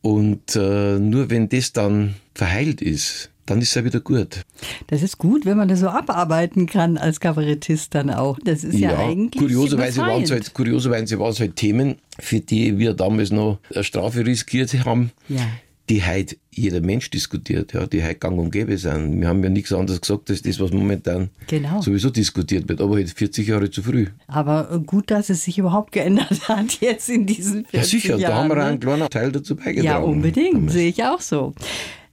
Und 0.02 0.56
äh, 0.58 1.00
nur 1.00 1.30
wenn 1.30 1.48
das 1.48 1.72
dann 1.72 2.16
verheilt 2.36 2.82
ist, 2.82 3.30
dann 3.46 3.62
ist 3.62 3.76
er 3.76 3.84
wieder 3.86 4.00
gut. 4.00 4.42
Das 4.88 5.02
ist 5.02 5.18
gut, 5.18 5.46
wenn 5.46 5.58
man 5.58 5.68
das 5.68 5.80
so 5.80 5.88
abarbeiten 5.88 6.66
kann 6.66 6.98
als 6.98 7.20
Kabarettist 7.20 7.94
dann 7.96 8.10
auch. 8.10 8.38
Das 8.44 8.64
ist 8.64 8.78
ja, 8.78 8.92
ja 8.92 9.00
eigentlich 9.00 9.42
kurioserweise 9.42 10.02
waren 10.02 10.24
es 10.24 10.32
halt, 10.32 10.54
kurioserweise 10.54 11.20
waren 11.20 11.32
es 11.32 11.40
halt 11.40 11.56
Themen, 11.56 11.96
für 12.20 12.40
die 12.40 12.78
wir 12.78 12.94
damals 12.94 13.32
noch 13.32 13.60
eine 13.74 13.84
Strafe 13.84 14.26
riskiert 14.26 14.74
haben. 14.86 15.12
Ja 15.30 15.46
die 15.90 16.02
heute 16.04 16.38
jeder 16.50 16.80
Mensch 16.82 17.10
diskutiert, 17.10 17.74
ja, 17.74 17.86
die 17.86 18.04
heute 18.04 18.16
gang 18.16 18.40
und 18.40 18.52
gäbe 18.52 18.78
sind. 18.78 19.20
Wir 19.20 19.28
haben 19.28 19.44
ja 19.44 19.50
nichts 19.50 19.74
anderes 19.74 20.00
gesagt 20.00 20.30
als 20.30 20.42
das, 20.42 20.60
was 20.60 20.72
momentan 20.72 21.30
genau. 21.48 21.82
sowieso 21.82 22.10
diskutiert 22.10 22.70
wird, 22.70 22.80
aber 22.80 23.00
jetzt 23.00 23.18
40 23.18 23.48
Jahre 23.48 23.70
zu 23.70 23.84
früh. 23.84 24.08
Aber 24.28 24.82
gut, 24.86 25.12
dass 25.12 25.30
es 25.30 25.44
sich 25.44 25.58
überhaupt 25.58 25.92
geändert 25.92 26.30
hat 26.48 26.80
jetzt 26.80 27.10
in 27.10 27.26
diesen 27.26 27.66
40 27.66 27.74
Jahren. 27.74 27.82
Ja 27.82 27.84
sicher, 27.84 28.18
Jahren, 28.18 28.22
da 28.22 28.36
haben 28.36 28.50
wir 28.50 28.56
ne? 28.56 28.64
einen 28.64 28.80
kleinen 28.80 29.10
Teil 29.10 29.32
dazu 29.32 29.56
beigetragen. 29.56 29.86
Ja, 29.86 30.00
unbedingt, 30.00 30.72
sehe 30.72 30.90
ich 30.90 31.04
auch 31.04 31.22
so. 31.22 31.54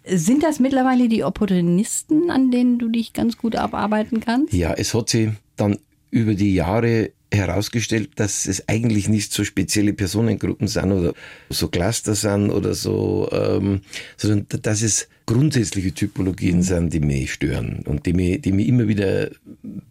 Sind 0.05 0.43
das 0.43 0.59
mittlerweile 0.59 1.09
die 1.09 1.23
Opportunisten, 1.23 2.31
an 2.31 2.51
denen 2.51 2.79
du 2.79 2.89
dich 2.89 3.13
ganz 3.13 3.37
gut 3.37 3.55
abarbeiten 3.55 4.21
kannst? 4.21 4.53
Ja, 4.53 4.73
es 4.73 4.95
hat 4.95 5.11
sich 5.11 5.31
dann 5.57 5.79
über 6.11 6.35
die 6.35 6.55
Jahre 6.55 7.13
herausgestellt, 7.33 8.11
dass 8.17 8.47
es 8.47 8.69
eigentlich 8.69 9.09
nicht 9.09 9.33
so 9.33 9.45
spezielle 9.45 9.93
Personengruppen 9.93 10.69
sind 10.69 10.93
oder 10.93 11.15
so 11.49 11.69
Cluster 11.69 12.15
sind 12.15 12.51
oder 12.51 12.75
so, 12.75 13.29
ähm, 13.33 13.83
sondern 14.17 14.47
dass 14.63 14.83
es 14.83 15.09
grundsätzliche 15.27 15.93
Typologien 15.93 16.59
mhm. 16.59 16.63
sind, 16.63 16.93
die 16.93 17.01
mich 17.01 17.33
stören 17.33 17.85
und 17.87 18.07
die 18.07 18.13
mich, 18.13 18.43
die 18.43 18.53
mich 18.53 18.67
immer 18.67 18.89
wieder 18.89 19.31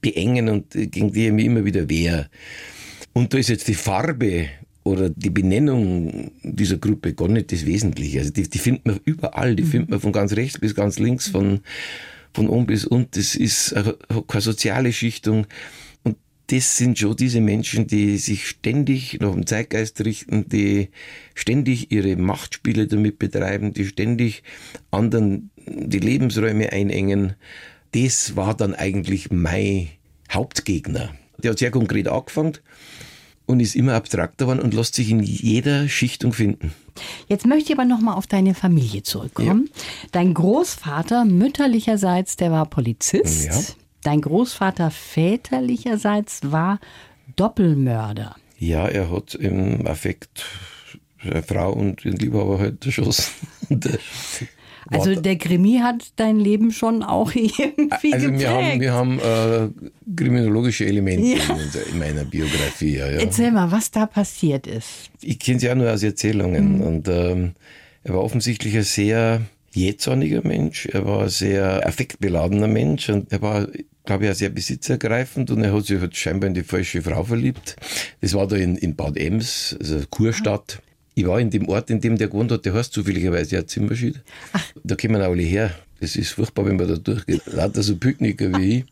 beengen 0.02 0.50
und 0.50 0.72
gegen 0.72 1.14
die 1.14 1.28
ich 1.28 1.32
mich 1.32 1.46
immer 1.46 1.64
wieder 1.64 1.90
wehre. 1.90 2.28
Und 3.14 3.34
da 3.34 3.38
ist 3.38 3.50
jetzt 3.50 3.68
die 3.68 3.74
Farbe 3.74 4.48
oder 4.84 5.10
die 5.10 5.30
Benennung 5.30 6.32
dieser 6.44 6.78
Gruppe 6.78 7.14
gar 7.14 7.30
nicht 7.30 7.52
das 7.52 7.66
Wesentliche. 7.66 8.20
Also 8.20 8.32
die, 8.32 8.50
die 8.50 8.60
findet 8.60 8.86
man 8.86 9.00
überall, 9.06 9.56
die 9.56 9.64
mhm. 9.64 9.68
findet 9.68 9.90
man 9.92 10.00
von 10.02 10.12
ganz 10.12 10.34
rechts 10.34 10.60
bis 10.60 10.76
ganz 10.76 11.00
links, 11.00 11.30
von, 11.30 11.62
von 12.34 12.50
oben 12.50 12.66
bis 12.66 12.86
unten. 12.86 13.12
Das 13.14 13.36
ist 13.36 13.74
keine 14.28 14.42
soziale 14.42 14.92
Schichtung 14.92 15.48
das 16.52 16.78
sind 16.78 16.98
schon 16.98 17.16
diese 17.16 17.42
Menschen, 17.42 17.86
die 17.86 18.18
sich 18.18 18.48
ständig 18.48 19.20
nach 19.20 19.34
dem 19.34 19.46
Zeitgeist 19.46 20.04
richten, 20.04 20.50
die 20.50 20.90
ständig 21.36 21.92
ihre 21.92 22.16
Machtspiele 22.16 22.88
damit 22.88 23.20
betreiben, 23.20 23.74
die 23.74 23.86
ständig 23.86 24.42
anderen 24.90 25.52
die 25.68 26.00
Lebensräume 26.00 26.72
einengen. 26.72 27.36
Das 27.92 28.36
war 28.36 28.56
dann 28.56 28.74
eigentlich 28.74 29.30
mein 29.30 29.90
Hauptgegner. 30.32 31.14
Der 31.38 31.52
hat 31.52 31.60
sehr 31.60 31.72
konkret 31.72 32.08
angefangen 32.08 32.58
und 33.46 33.60
ist 33.60 33.76
immer 33.76 33.94
abstrakter 33.94 34.46
geworden 34.46 34.60
und 34.60 34.74
lässt 34.74 34.96
sich 34.96 35.12
in 35.12 35.22
jeder 35.22 35.88
Schichtung 35.88 36.34
finden. 36.34 36.74
Jetzt 37.28 37.46
möchte 37.46 37.72
ich 37.72 37.78
aber 37.78 37.88
noch 37.88 38.02
mal 38.02 38.16
auf 38.16 38.26
deine 38.26 38.56
Familie 38.56 39.04
zurückkommen. 39.04 39.70
Ja. 39.72 39.84
Dein 40.14 40.34
Großvater 40.34 41.26
mütterlicherseits, 41.26 42.38
der 42.38 42.52
war 42.52 42.66
Polizist. 42.66 43.46
Ja. 43.46 43.62
Dein 44.04 44.22
Großvater 44.22 44.92
väterlicherseits 44.92 46.52
war 46.52 46.80
Doppelmörder. 47.36 48.36
Ja, 48.58 48.88
er 48.88 49.12
hat 49.12 49.36
im 49.36 49.88
Affekt 49.88 50.46
seine 51.24 51.44
Frau 51.44 51.74
und 51.74 52.06
ihren 52.06 52.18
Liebhaber 52.18 52.60
halt 52.60 52.86
erschossen. 52.86 53.32
Also 54.92 55.14
der 55.14 55.36
Krimi 55.36 55.80
hat 55.84 56.14
dein 56.16 56.40
Leben 56.40 56.72
schon 56.72 57.04
auch 57.04 57.32
irgendwie 57.36 58.14
also 58.14 58.32
geprägt. 58.32 58.40
wir 58.40 58.50
haben, 58.50 58.82
wir 58.82 58.94
haben 58.94 59.20
äh, 59.20 60.16
kriminologische 60.16 60.86
Elemente 60.86 61.38
ja. 61.38 61.56
in, 61.56 61.92
in, 61.94 62.00
meiner 62.00 62.24
Biografie. 62.24 62.96
Ja. 62.96 63.06
Erzähl 63.06 63.52
mal, 63.52 63.72
was 63.72 63.92
da 63.92 64.06
passiert 64.08 64.66
ist. 64.66 65.12
Ich 65.22 65.38
kenne 65.38 65.58
es 65.58 65.64
ja 65.64 65.76
nur 65.76 65.92
aus 65.92 66.02
Erzählungen. 66.02 66.78
Mhm. 66.78 66.82
Und 66.82 67.08
ähm, 67.08 67.52
er 68.04 68.16
war 68.16 68.24
offensichtlich 68.24 68.76
ein 68.76 68.84
sehr 68.84 69.42
jähzorniger 69.74 70.46
Mensch. 70.48 70.88
Er 70.88 71.06
war 71.06 71.24
ein 71.24 71.30
sehr 71.30 71.86
affektbeladener 71.86 72.68
Mensch 72.68 73.10
und 73.10 73.32
er 73.32 73.42
war 73.42 73.68
glaube 74.10 74.26
ich, 74.26 74.32
auch 74.32 74.36
sehr 74.36 74.50
besitzergreifend 74.50 75.52
und 75.52 75.64
er 75.64 75.72
hat 75.72 75.86
sich 75.86 76.00
halt 76.00 76.18
scheinbar 76.18 76.48
in 76.48 76.56
die 76.56 76.64
falsche 76.64 77.04
Frau 77.04 77.24
verliebt. 77.24 77.76
Das 78.22 78.34
war 78.34 78.48
da 78.48 78.56
in, 78.56 78.76
in 78.76 78.96
Bad 78.96 79.18
Ems, 79.18 79.78
also 79.80 80.02
Kurstadt. 80.10 80.82
Ich 81.14 81.28
war 81.28 81.40
in 81.40 81.52
dem 81.52 81.70
Ort, 81.70 81.92
in 81.92 82.02
dem 82.02 82.18
der 82.18 82.28
gewohnt 82.28 82.52
hat, 82.52 82.66
der 82.66 82.74
heißt 82.74 82.92
zufälligerweise 82.92 83.58
ja 83.58 83.68
Zimmerschied. 83.68 84.20
Da 84.84 84.96
kommen 84.96 85.22
auch 85.22 85.30
alle 85.30 85.44
her. 85.44 85.76
Das 86.00 86.16
ist 86.16 86.32
furchtbar, 86.32 86.66
wenn 86.66 86.78
man 86.78 86.88
da 86.88 86.96
durchgeht. 86.96 87.44
Lauter 87.46 87.84
so 87.84 87.98
Picknicker 87.98 88.52
wie 88.58 88.80
ich. 88.80 88.86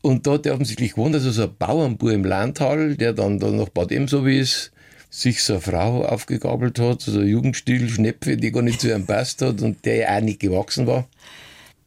Und 0.00 0.26
da 0.26 0.32
hat 0.32 0.46
er 0.46 0.54
offensichtlich 0.54 0.94
gewohnt, 0.94 1.14
also 1.14 1.30
so 1.30 1.44
ein 1.44 1.54
Bauernbub 1.56 2.10
im 2.10 2.24
Landtal, 2.24 2.96
der 2.96 3.12
dann 3.12 3.38
da 3.38 3.52
nach 3.52 3.68
Bad 3.68 3.92
Ems 3.92 4.10
so 4.10 4.26
wie 4.26 4.40
ist, 4.40 4.72
sich 5.08 5.44
so 5.44 5.52
eine 5.52 5.62
Frau 5.62 6.04
aufgegabelt 6.04 6.80
hat, 6.80 7.02
so 7.02 7.20
ein 7.20 7.28
Jugendstil, 7.28 7.88
Schnepfe, 7.88 8.36
die 8.36 8.50
gar 8.50 8.62
nicht 8.62 8.80
zu 8.80 8.92
ihm 8.92 9.06
passt 9.06 9.40
hat 9.40 9.62
und 9.62 9.84
der 9.84 9.96
ja 9.96 10.16
auch 10.16 10.20
nicht 10.20 10.40
gewachsen 10.40 10.88
war. 10.88 11.06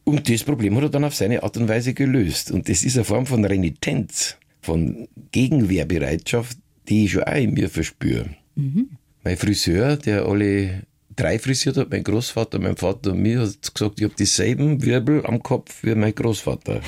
Und 0.04 0.28
das 0.28 0.42
Problem 0.42 0.76
hat 0.76 0.84
er 0.84 0.88
dann 0.90 1.04
auf 1.04 1.14
seine 1.14 1.42
Art 1.42 1.56
und 1.56 1.68
Weise 1.68 1.94
gelöst. 1.94 2.50
Und 2.50 2.68
das 2.68 2.82
ist 2.82 2.96
eine 2.96 3.04
Form 3.04 3.26
von 3.26 3.44
Renitenz, 3.44 4.36
von 4.60 5.08
Gegenwehrbereitschaft, 5.30 6.58
die 6.88 7.04
ich 7.04 7.12
schon 7.12 7.24
auch 7.24 7.36
in 7.36 7.54
mir 7.54 7.68
verspüre. 7.68 8.30
Mhm. 8.56 8.90
Mein 9.22 9.36
Friseur, 9.36 9.96
der 9.96 10.26
alle 10.26 10.82
drei 11.14 11.38
frisiert 11.38 11.76
hat, 11.76 11.90
mein 11.90 12.02
Großvater, 12.02 12.58
mein 12.58 12.76
Vater 12.76 13.12
und 13.12 13.22
mir, 13.22 13.40
hat 13.40 13.74
gesagt, 13.74 14.00
ich 14.00 14.04
habe 14.04 14.14
dieselben 14.18 14.82
Wirbel 14.82 15.24
am 15.24 15.42
Kopf 15.42 15.84
wie 15.84 15.94
mein 15.94 16.14
Großvater. 16.14 16.80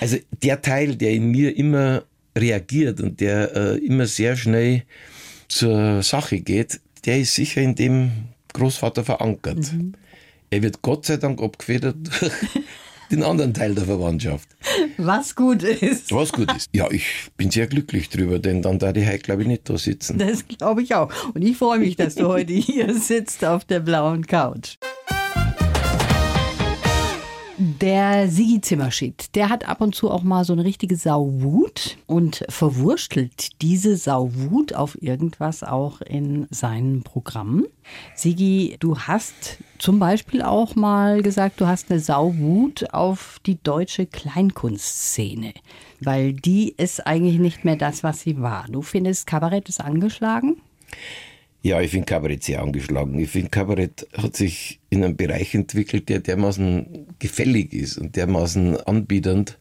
Also 0.00 0.18
der 0.30 0.60
Teil, 0.60 0.94
der 0.96 1.12
in 1.12 1.30
mir 1.30 1.56
immer 1.56 2.04
reagiert 2.36 3.00
und 3.00 3.20
der 3.20 3.56
äh, 3.56 3.78
immer 3.78 4.06
sehr 4.06 4.36
schnell 4.36 4.82
zur 5.48 6.02
Sache 6.02 6.40
geht, 6.40 6.80
der 7.04 7.18
ist 7.20 7.34
sicher 7.34 7.62
in 7.62 7.74
dem 7.74 8.10
Großvater 8.52 9.04
verankert. 9.04 9.72
Mhm. 9.72 9.94
Er 10.50 10.62
wird 10.62 10.82
Gott 10.82 11.06
sei 11.06 11.16
Dank 11.16 11.42
abgefedert 11.42 11.96
durch 11.96 12.32
den 13.10 13.22
anderen 13.22 13.52
Teil 13.54 13.74
der 13.74 13.84
Verwandtschaft. 13.84 14.48
Was 14.96 15.34
gut 15.34 15.62
ist. 15.62 16.12
Was 16.12 16.32
gut 16.32 16.54
ist. 16.56 16.68
Ja, 16.72 16.90
ich 16.90 17.04
bin 17.36 17.50
sehr 17.50 17.66
glücklich 17.66 18.08
drüber, 18.08 18.38
denn 18.38 18.62
dann 18.62 18.78
da 18.78 18.92
die 18.92 19.06
heute, 19.06 19.18
glaube 19.18 19.42
ich, 19.42 19.48
nicht 19.48 19.68
da 19.68 19.76
sitzen. 19.76 20.18
Das 20.18 20.46
glaube 20.46 20.82
ich 20.82 20.94
auch. 20.94 21.12
Und 21.34 21.42
ich 21.42 21.56
freue 21.56 21.78
mich, 21.78 21.96
dass 21.96 22.14
du 22.14 22.28
heute 22.28 22.52
hier 22.52 22.94
sitzt 22.94 23.44
auf 23.44 23.64
der 23.64 23.80
blauen 23.80 24.26
Couch. 24.26 24.76
Der 27.68 28.28
Sigi 28.28 28.60
Zimmerschied, 28.60 29.34
der 29.34 29.48
hat 29.48 29.68
ab 29.68 29.80
und 29.80 29.92
zu 29.92 30.08
auch 30.08 30.22
mal 30.22 30.44
so 30.44 30.52
eine 30.52 30.62
richtige 30.62 30.94
Sauwut 30.94 31.96
und 32.06 32.44
verwurstelt 32.48 33.60
diese 33.60 33.96
Sauwut 33.96 34.72
auf 34.72 35.02
irgendwas 35.02 35.64
auch 35.64 36.00
in 36.00 36.46
seinen 36.50 37.02
Programmen. 37.02 37.66
Sigi, 38.14 38.76
du 38.78 38.96
hast 39.00 39.58
zum 39.80 39.98
Beispiel 39.98 40.42
auch 40.42 40.76
mal 40.76 41.22
gesagt, 41.22 41.60
du 41.60 41.66
hast 41.66 41.90
eine 41.90 41.98
Sauwut 41.98 42.94
auf 42.94 43.40
die 43.46 43.60
deutsche 43.60 44.06
Kleinkunstszene, 44.06 45.52
weil 46.00 46.34
die 46.34 46.72
ist 46.76 47.04
eigentlich 47.04 47.40
nicht 47.40 47.64
mehr 47.64 47.76
das, 47.76 48.04
was 48.04 48.20
sie 48.20 48.40
war. 48.40 48.66
Du 48.70 48.80
findest, 48.80 49.26
Kabarett 49.26 49.68
ist 49.68 49.80
angeschlagen? 49.80 50.62
Ja, 51.66 51.80
ich 51.80 51.90
finde 51.90 52.06
Kabarett 52.06 52.44
sehr 52.44 52.62
angeschlagen. 52.62 53.18
Ich 53.18 53.30
finde, 53.30 53.48
Kabarett 53.48 54.06
hat 54.16 54.36
sich 54.36 54.78
in 54.88 55.02
einem 55.02 55.16
Bereich 55.16 55.52
entwickelt, 55.52 56.08
der 56.08 56.20
dermaßen 56.20 57.08
gefällig 57.18 57.72
ist 57.72 57.98
und 57.98 58.14
dermaßen 58.14 58.76
anbiedernd, 58.82 59.58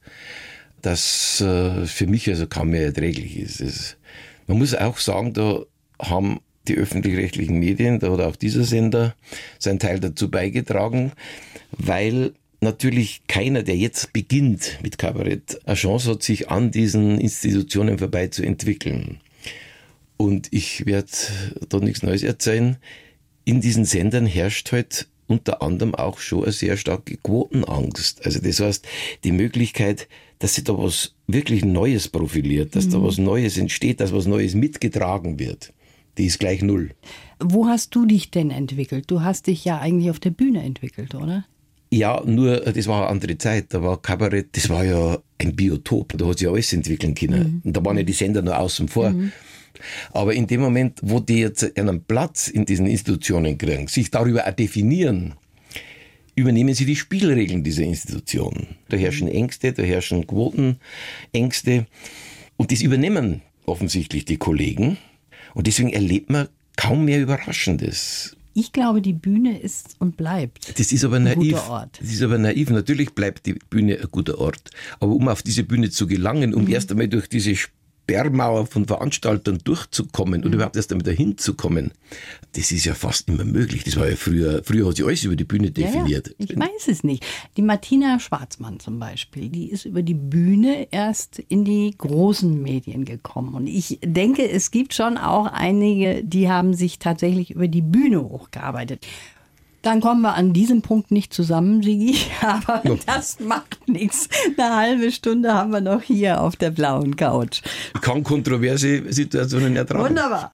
dass 0.84 1.41
äh, 1.41 1.88
für 1.88 2.06
mich 2.06 2.30
also 2.30 2.46
kaum 2.46 2.70
mehr 2.70 2.84
erträglich 2.84 3.39
ist. 3.39 3.98
Man 4.46 4.60
muss 4.60 4.76
auch 4.76 5.00
sagen, 5.00 5.34
da 5.34 5.63
haben 5.98 6.41
die 6.68 6.76
öffentlich-rechtlichen 6.76 7.58
Medien, 7.58 7.98
da 7.98 8.12
hat 8.12 8.22
auch 8.22 8.36
dieser 8.36 8.65
Sender 8.65 9.15
seinen 9.58 9.80
Teil 9.80 10.00
dazu 10.00 10.30
beigetragen, 10.30 11.12
weil 11.72 12.34
natürlich 12.62 13.24
keiner, 13.28 13.63
der 13.63 13.78
jetzt 13.78 14.13
beginnt 14.13 14.78
mit 14.84 15.00
Kabarett, 15.00 15.60
eine 15.65 15.76
Chance 15.76 16.12
hat, 16.12 16.22
sich 16.22 16.52
an 16.52 16.70
diesen 16.70 17.18
Institutionen 17.20 17.98
vorbei 17.98 18.28
zu 18.28 18.44
entwickeln. 18.44 19.22
Und 20.17 20.47
ich 20.51 20.86
werde 20.86 21.12
da 21.69 21.80
nichts 21.80 22.04
Neues 22.04 22.23
erzählen. 22.23 22.78
In 23.43 23.62
diesen 23.62 23.86
Sendern 23.86 24.25
herrscht 24.25 24.71
halt 24.71 25.08
unter 25.28 25.62
anderem 25.62 25.95
auch 25.95 26.19
schon 26.19 26.43
eine 26.43 26.51
sehr 26.51 26.78
starke 26.78 27.17
Quotenangst. 27.17 28.25
Also 28.25 28.39
das 28.39 28.60
heißt, 28.60 28.88
die 29.23 29.32
Möglichkeit, 29.32 30.08
dass 30.39 30.56
sich 30.56 30.63
da 30.63 30.78
was 30.78 31.15
wirklich 31.28 31.65
Neues 31.65 32.08
profiliert, 32.08 32.75
dass 32.75 32.88
mhm. 32.88 32.91
da 32.91 33.04
was 33.04 33.17
Neues 33.17 33.58
entsteht, 33.58 33.99
dass 33.99 34.13
was 34.13 34.28
Neues 34.28 34.54
mitgetragen 34.54 35.39
wird, 35.39 35.73
die 36.17 36.25
ist 36.25 36.39
gleich 36.39 36.62
null. 36.62 36.91
Wo 37.39 37.67
hast 37.67 37.95
du 37.95 38.06
dich 38.06 38.32
denn 38.32 38.51
entwickelt? 38.51 39.06
Du 39.10 39.21
hast 39.21 39.47
dich 39.47 39.65
ja 39.65 39.80
eigentlich 39.80 40.10
auf 40.10 40.19
der 40.19 40.30
Bühne 40.30 40.63
entwickelt, 40.63 41.15
oder? 41.15 41.45
Ja, 41.91 42.21
nur 42.25 42.58
das 42.60 42.88
war 42.88 43.01
eine 43.04 43.10
andere 43.10 43.38
Zeit. 43.38 43.73
Da 43.73 43.82
war 43.82 44.01
Kabarett, 44.01 44.56
das 44.56 44.69
war 44.69 44.84
ja 44.84 45.19
ein 45.38 45.56
Biotop. 45.56 46.13
Da 46.17 46.25
hat 46.25 46.39
sich 46.39 46.47
alles 46.47 46.73
entwickeln 46.73 47.15
können. 47.15 47.39
Mhm. 47.39 47.62
Und 47.63 47.78
da 47.78 47.86
waren 47.86 47.97
ja 47.97 48.04
die 48.04 48.13
Sender 48.13 48.41
nur 48.41 48.58
außen 48.58 48.88
vor. 48.88 49.12
Mhm. 49.12 49.32
Aber 50.12 50.34
in 50.34 50.48
dem 50.48 50.62
Moment, 50.62 51.00
wo 51.02 51.19
die 51.19 51.39
jetzt 51.39 51.78
einen 51.78 52.04
Platz 52.04 52.48
in 52.48 52.65
diesen 52.65 52.88
Institutionen 52.88 53.58
kriegen, 53.58 53.88
sich 53.88 54.12
darüber 54.12 54.48
auch 54.48 54.54
definieren, 54.54 55.36
übernehmen 56.36 56.74
sie 56.74 56.86
die 56.86 56.95
Spielregeln 56.95 57.63
dieser 57.63 57.84
Institutionen. 57.84 58.76
Da 58.89 58.98
herrschen 58.98 59.28
Ängste, 59.28 59.74
da 59.74 59.84
herrschen 59.84 60.28
Quotenängste. 60.28 61.88
Und 62.58 62.71
das 62.71 62.82
übernehmen 62.82 63.41
offensichtlich 63.65 64.26
die 64.26 64.38
Kollegen. 64.38 64.98
Und 65.54 65.67
deswegen 65.67 65.91
erlebt 65.91 66.30
man 66.30 66.48
kaum 66.76 67.06
mehr 67.06 67.21
Überraschendes. 67.21 68.36
Ich 68.58 68.71
glaube, 68.71 69.02
die 69.02 69.13
Bühne 69.13 69.60
ist 69.60 69.98
und 70.00 70.15
bleibt. 70.15 70.80
Das 70.80 70.93
ist 70.93 71.04
aber 71.04 71.19
naiv. 71.19 71.38
Ein 71.38 71.50
guter 71.50 71.69
Ort. 71.69 72.00
Das 72.02 72.10
ist 72.10 72.21
aber 72.21 72.38
naiv. 72.38 72.69
Natürlich 72.69 73.13
bleibt 73.13 73.45
die 73.45 73.54
Bühne 73.54 74.00
ein 74.00 74.08
guter 74.12 74.39
Ort. 74.39 74.71
Aber 75.02 75.12
um 75.12 75.28
auf 75.28 75.43
diese 75.43 75.63
Bühne 75.63 75.89
zu 75.89 76.08
gelangen, 76.08 76.54
um 76.54 76.63
mhm. 76.63 76.71
erst 76.71 76.91
einmal 76.91 77.10
durch 77.10 77.28
diese 77.28 77.56
Sperrmauer 78.06 78.68
von 78.68 78.86
Veranstaltern 78.86 79.58
durchzukommen 79.63 80.41
mhm. 80.41 80.46
und 80.46 80.54
überhaupt 80.54 80.76
erst 80.76 80.91
einmal 80.91 81.04
dahin 81.04 81.38
zu 81.38 81.56
kommen, 81.56 81.91
das 82.54 82.72
ist 82.72 82.86
ja 82.86 82.94
fast 82.94 83.28
immer 83.28 83.46
möglich. 83.46 83.84
Das 83.84 83.98
war 83.98 84.08
ja 84.08 84.15
früher, 84.15 84.62
früher 84.63 84.88
hat 84.88 84.96
sich 84.96 85.06
alles 85.06 85.24
über 85.24 85.36
die 85.36 85.44
Bühne 85.44 85.72
definiert. 85.72 86.28
Ja, 86.28 86.34
ich 86.38 86.56
weiß 86.56 86.88
es 86.88 87.04
nicht. 87.04 87.26
Die 87.58 87.63
Martina 87.63 88.20
Schwarzmann 88.20 88.80
zum 88.80 89.00
Beispiel, 89.00 89.50
die 89.50 89.72
ist 89.72 89.86
über 89.86 90.04
die 90.04 90.13
Bühne 90.13 90.88
erst 90.91 91.39
in 91.39 91.65
die 91.65 91.96
großen 91.98 92.62
Medien 92.62 93.06
gekommen. 93.06 93.56
Und 93.56 93.68
ich 93.68 94.00
denke, 94.04 94.48
es 94.48 94.70
gibt 94.70 94.94
schon 94.94 95.18
auch 95.18 95.48
einige, 95.48 96.24
die 96.24 96.50
haben 96.50 96.76
sich 96.76 97.00
tatsächlich 97.00 97.52
über 97.52 97.68
die 97.68 97.82
Bühne 97.82 98.22
hochgearbeitet. 98.22 99.06
Dann 99.86 100.02
kommen 100.02 100.24
wir 100.24 100.34
an 100.34 100.52
diesem 100.52 100.82
Punkt 100.82 101.12
nicht 101.12 101.32
zusammen, 101.32 101.84
Sigi, 101.84 102.17
aber 102.41 102.82
ja. 102.84 102.95
das 103.06 103.39
macht 103.39 103.88
nichts. 103.88 104.28
Eine 104.58 104.76
halbe 104.76 105.12
Stunde 105.12 105.54
haben 105.54 105.71
wir 105.71 105.80
noch 105.80 106.02
hier 106.02 106.41
auf 106.41 106.56
der 106.56 106.71
blauen 106.71 107.15
Couch. 107.15 107.62
Ich 107.93 108.02
kann 108.02 108.24
kontroverse 108.24 109.04
Situationen 109.13 109.76
ertragen. 109.76 110.06
Wunderbar. 110.06 110.52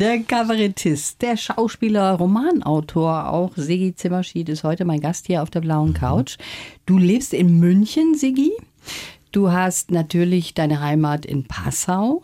Der 0.00 0.20
Kabarettist, 0.20 1.20
der 1.20 1.36
Schauspieler, 1.36 2.14
Romanautor, 2.14 3.28
auch 3.30 3.52
Sigi 3.56 3.94
Zimmerschied 3.94 4.48
ist 4.48 4.64
heute 4.64 4.86
mein 4.86 5.02
Gast 5.02 5.26
hier 5.26 5.42
auf 5.42 5.50
der 5.50 5.60
blauen 5.60 5.92
Couch. 5.92 6.38
Du 6.86 6.96
lebst 6.96 7.34
in 7.34 7.60
München, 7.60 8.14
Sigi. 8.14 8.52
Du 9.32 9.52
hast 9.52 9.90
natürlich 9.90 10.54
deine 10.54 10.80
Heimat 10.80 11.26
in 11.26 11.46
Passau. 11.46 12.22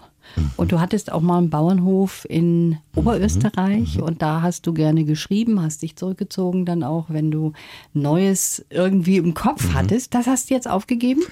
Und 0.57 0.73
du 0.73 0.81
hattest 0.81 1.13
auch 1.13 1.21
mal 1.21 1.39
einen 1.39 1.51
Bauernhof 1.51 2.27
in 2.29 2.79
Oberösterreich 2.95 3.97
mhm. 3.97 4.03
und 4.03 4.23
da 4.23 4.43
hast 4.43 4.67
du 4.67 4.73
gerne 4.73 5.05
geschrieben, 5.05 5.61
hast 5.63 5.83
dich 5.83 5.97
zurückgezogen 5.97 6.65
dann 6.65 6.83
auch, 6.83 7.07
wenn 7.09 7.31
du 7.31 7.53
Neues 7.93 8.65
irgendwie 8.71 9.17
im 9.17 9.35
Kopf 9.35 9.69
mhm. 9.69 9.75
hattest. 9.75 10.15
Das 10.15 10.27
hast 10.27 10.51
du 10.51 10.55
jetzt 10.55 10.69
aufgegeben? 10.69 11.23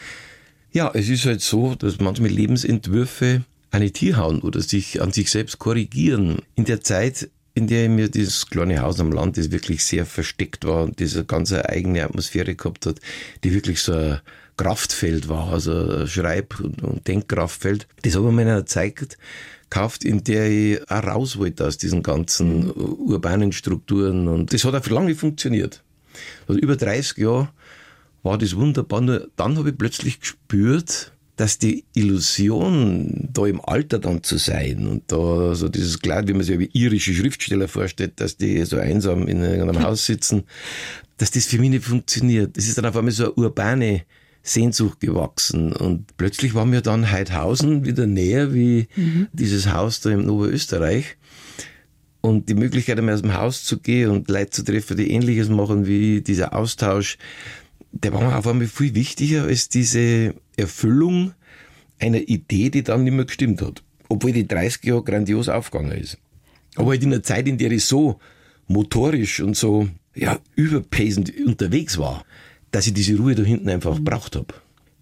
Ja, 0.73 0.91
es 0.95 1.09
ist 1.09 1.27
halt 1.27 1.43
so, 1.43 1.75
dass 1.75 2.01
manchmal 2.01 2.31
Lebensentwürfe 2.31 3.43
eine 3.71 3.91
Tier 3.91 4.17
hauen 4.17 4.41
oder 4.41 4.61
sich 4.61 5.03
an 5.03 5.13
sich 5.13 5.31
selbst 5.31 5.59
korrigieren. 5.59 6.39
In 6.55 6.65
der 6.65 6.81
Zeit 6.83 7.29
in 7.55 7.67
der 7.67 7.89
mir 7.89 8.09
dieses 8.09 8.47
kleine 8.47 8.81
Haus 8.81 8.99
am 8.99 9.13
Land, 9.13 9.37
das 9.37 9.51
wirklich 9.51 9.85
sehr 9.85 10.07
versteckt 10.07 10.65
war 10.65 10.85
und 10.85 10.99
diese 10.99 11.25
ganze 11.25 11.69
eigene 11.69 12.03
Atmosphäre 12.03 12.55
gehabt 12.55 12.87
hat, 12.87 12.97
die 13.45 13.53
wirklich 13.53 13.81
so 13.81 13.93
ein 13.93 14.21
Kraftfeld 14.57 15.29
war, 15.29 15.53
also 15.53 16.07
Schreib- 16.07 16.61
und 16.61 17.07
Denkkraftfeld. 17.07 17.87
Das 18.03 18.17
habe 18.17 18.29
ich 18.29 18.35
mir 18.35 18.43
in 18.43 18.49
einer 18.49 18.67
Zeit 18.67 19.17
gekauft, 19.71 20.05
in 20.05 20.23
der 20.25 20.51
ich 20.51 20.91
auch 20.91 21.05
raus 21.05 21.39
wollte 21.39 21.67
aus 21.67 21.79
diesen 21.79 22.03
ganzen 22.03 22.71
urbanen 22.71 23.53
Strukturen 23.53 24.29
und 24.29 24.53
das 24.53 24.65
hat 24.65 24.75
auch 24.75 24.85
für 24.85 24.95
lange 24.95 25.15
funktioniert. 25.15 25.83
Also 26.47 26.61
über 26.61 26.77
30 26.77 27.19
Jahre 27.19 27.49
war 28.23 28.39
das 28.39 28.55
wunderbar, 28.57 29.01
nur 29.01 29.29
dann 29.37 29.57
habe 29.57 29.71
ich 29.71 29.79
plötzlich 29.79 30.21
gespürt, 30.21 31.13
dass 31.37 31.59
die 31.59 31.85
Illusion, 31.95 33.29
da 33.33 33.47
im 33.47 33.61
Alter 33.61 33.99
dann 33.99 34.23
zu 34.23 34.37
sein 34.37 34.87
und 34.87 35.11
da 35.11 35.55
so 35.55 35.69
dieses 35.69 35.99
Kleid, 35.99 36.29
wie 36.29 36.35
man 36.35 36.43
sich 36.43 36.59
wie 36.59 36.71
irische 36.73 37.15
Schriftsteller 37.15 37.69
vorstellt, 37.69 38.21
dass 38.21 38.37
die 38.37 38.63
so 38.65 38.77
einsam 38.77 39.27
in 39.27 39.43
einem 39.43 39.83
Haus 39.83 40.07
sitzen, 40.07 40.45
dass 41.17 41.31
das 41.31 41.47
für 41.47 41.59
mich 41.59 41.71
nicht 41.71 41.85
funktioniert. 41.85 42.57
Das 42.57 42.67
ist 42.67 42.77
dann 42.77 42.87
auf 42.87 42.97
einmal 42.97 43.13
so 43.13 43.25
eine 43.25 43.33
urbane 43.33 44.03
Sehnsucht 44.43 45.01
gewachsen 45.01 45.73
und 45.73 46.17
plötzlich 46.17 46.55
war 46.55 46.67
mir 46.67 46.81
dann 46.81 47.11
Heidhausen 47.11 47.85
wieder 47.85 48.07
näher 48.07 48.53
wie 48.53 48.89
mhm. 48.97 49.29
dieses 49.33 49.73
Haus 49.73 50.01
da 50.01 50.11
im 50.11 50.29
Oberösterreich. 50.29 51.17
Und 52.21 52.49
die 52.49 52.55
Möglichkeit, 52.55 52.99
einmal 52.99 53.15
aus 53.15 53.23
dem 53.23 53.35
Haus 53.35 53.65
zu 53.65 53.79
gehen 53.79 54.11
und 54.11 54.29
Leute 54.29 54.51
zu 54.51 54.65
treffen, 54.65 54.97
die 54.97 55.11
Ähnliches 55.11 55.49
machen 55.49 55.87
wie 55.87 56.21
dieser 56.21 56.55
Austausch, 56.55 57.19
der 57.91 58.13
war 58.13 58.23
mir 58.23 58.37
auf 58.37 58.47
einmal 58.47 58.69
viel 58.69 58.95
wichtiger 58.95 59.45
als 59.45 59.69
diese 59.69 60.35
Erfüllung 60.57 61.33
einer 61.99 62.21
Idee, 62.21 62.71
die 62.71 62.83
dann 62.83 63.05
nicht 63.05 63.13
mehr 63.13 63.25
gestimmt 63.25 63.61
hat. 63.63 63.83
Obwohl 64.09 64.33
die 64.33 64.47
30 64.47 64.85
Jahre 64.85 65.03
grandios 65.03 65.49
aufgegangen 65.49 65.93
ist. 65.93 66.19
Aber 66.77 66.91
halt 66.91 67.03
in 67.03 67.13
einer 67.13 67.23
Zeit, 67.23 67.49
in 67.49 67.59
der 67.59 67.73
ich 67.73 67.85
so 67.85 68.21
motorisch 68.67 69.41
und 69.41 69.57
so 69.57 69.89
ja, 70.15 70.39
überpacend 70.55 71.33
unterwegs 71.45 71.99
war, 71.99 72.25
dass 72.73 72.87
ich 72.87 72.95
diese 72.95 73.17
Ruhe 73.17 73.35
da 73.35 73.43
hinten 73.43 73.69
einfach 73.69 73.99
mhm. 73.99 74.05
braucht 74.05 74.35
habe. 74.35 74.55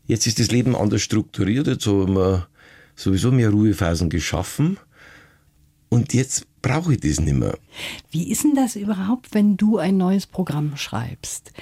Jetzt 0.06 0.26
ist 0.26 0.38
das 0.38 0.50
Leben 0.50 0.76
anders 0.76 1.02
strukturiert, 1.02 1.66
jetzt 1.66 1.86
haben 1.86 2.14
wir 2.14 2.48
sowieso 2.96 3.32
mehr 3.32 3.50
Ruhephasen 3.50 4.10
geschaffen 4.10 4.76
und 5.88 6.12
jetzt 6.12 6.46
brauche 6.62 6.94
ich 6.94 7.00
das 7.00 7.20
nicht 7.20 7.36
mehr. 7.36 7.56
Wie 8.10 8.30
ist 8.30 8.44
denn 8.44 8.54
das 8.54 8.76
überhaupt, 8.76 9.34
wenn 9.34 9.56
du 9.56 9.78
ein 9.78 9.96
neues 9.96 10.26
Programm 10.26 10.76
schreibst? 10.76 11.52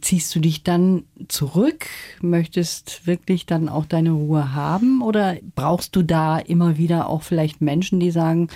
Ziehst 0.00 0.34
du 0.34 0.40
dich 0.40 0.62
dann 0.62 1.04
zurück? 1.28 1.86
Möchtest 2.20 3.06
wirklich 3.06 3.46
dann 3.46 3.68
auch 3.68 3.86
deine 3.86 4.12
Ruhe 4.12 4.54
haben? 4.54 5.02
Oder 5.02 5.36
brauchst 5.56 5.96
du 5.96 6.02
da 6.02 6.38
immer 6.38 6.78
wieder 6.78 7.08
auch 7.08 7.22
vielleicht 7.22 7.60
Menschen, 7.60 7.98
die 7.98 8.12
sagen, 8.12 8.48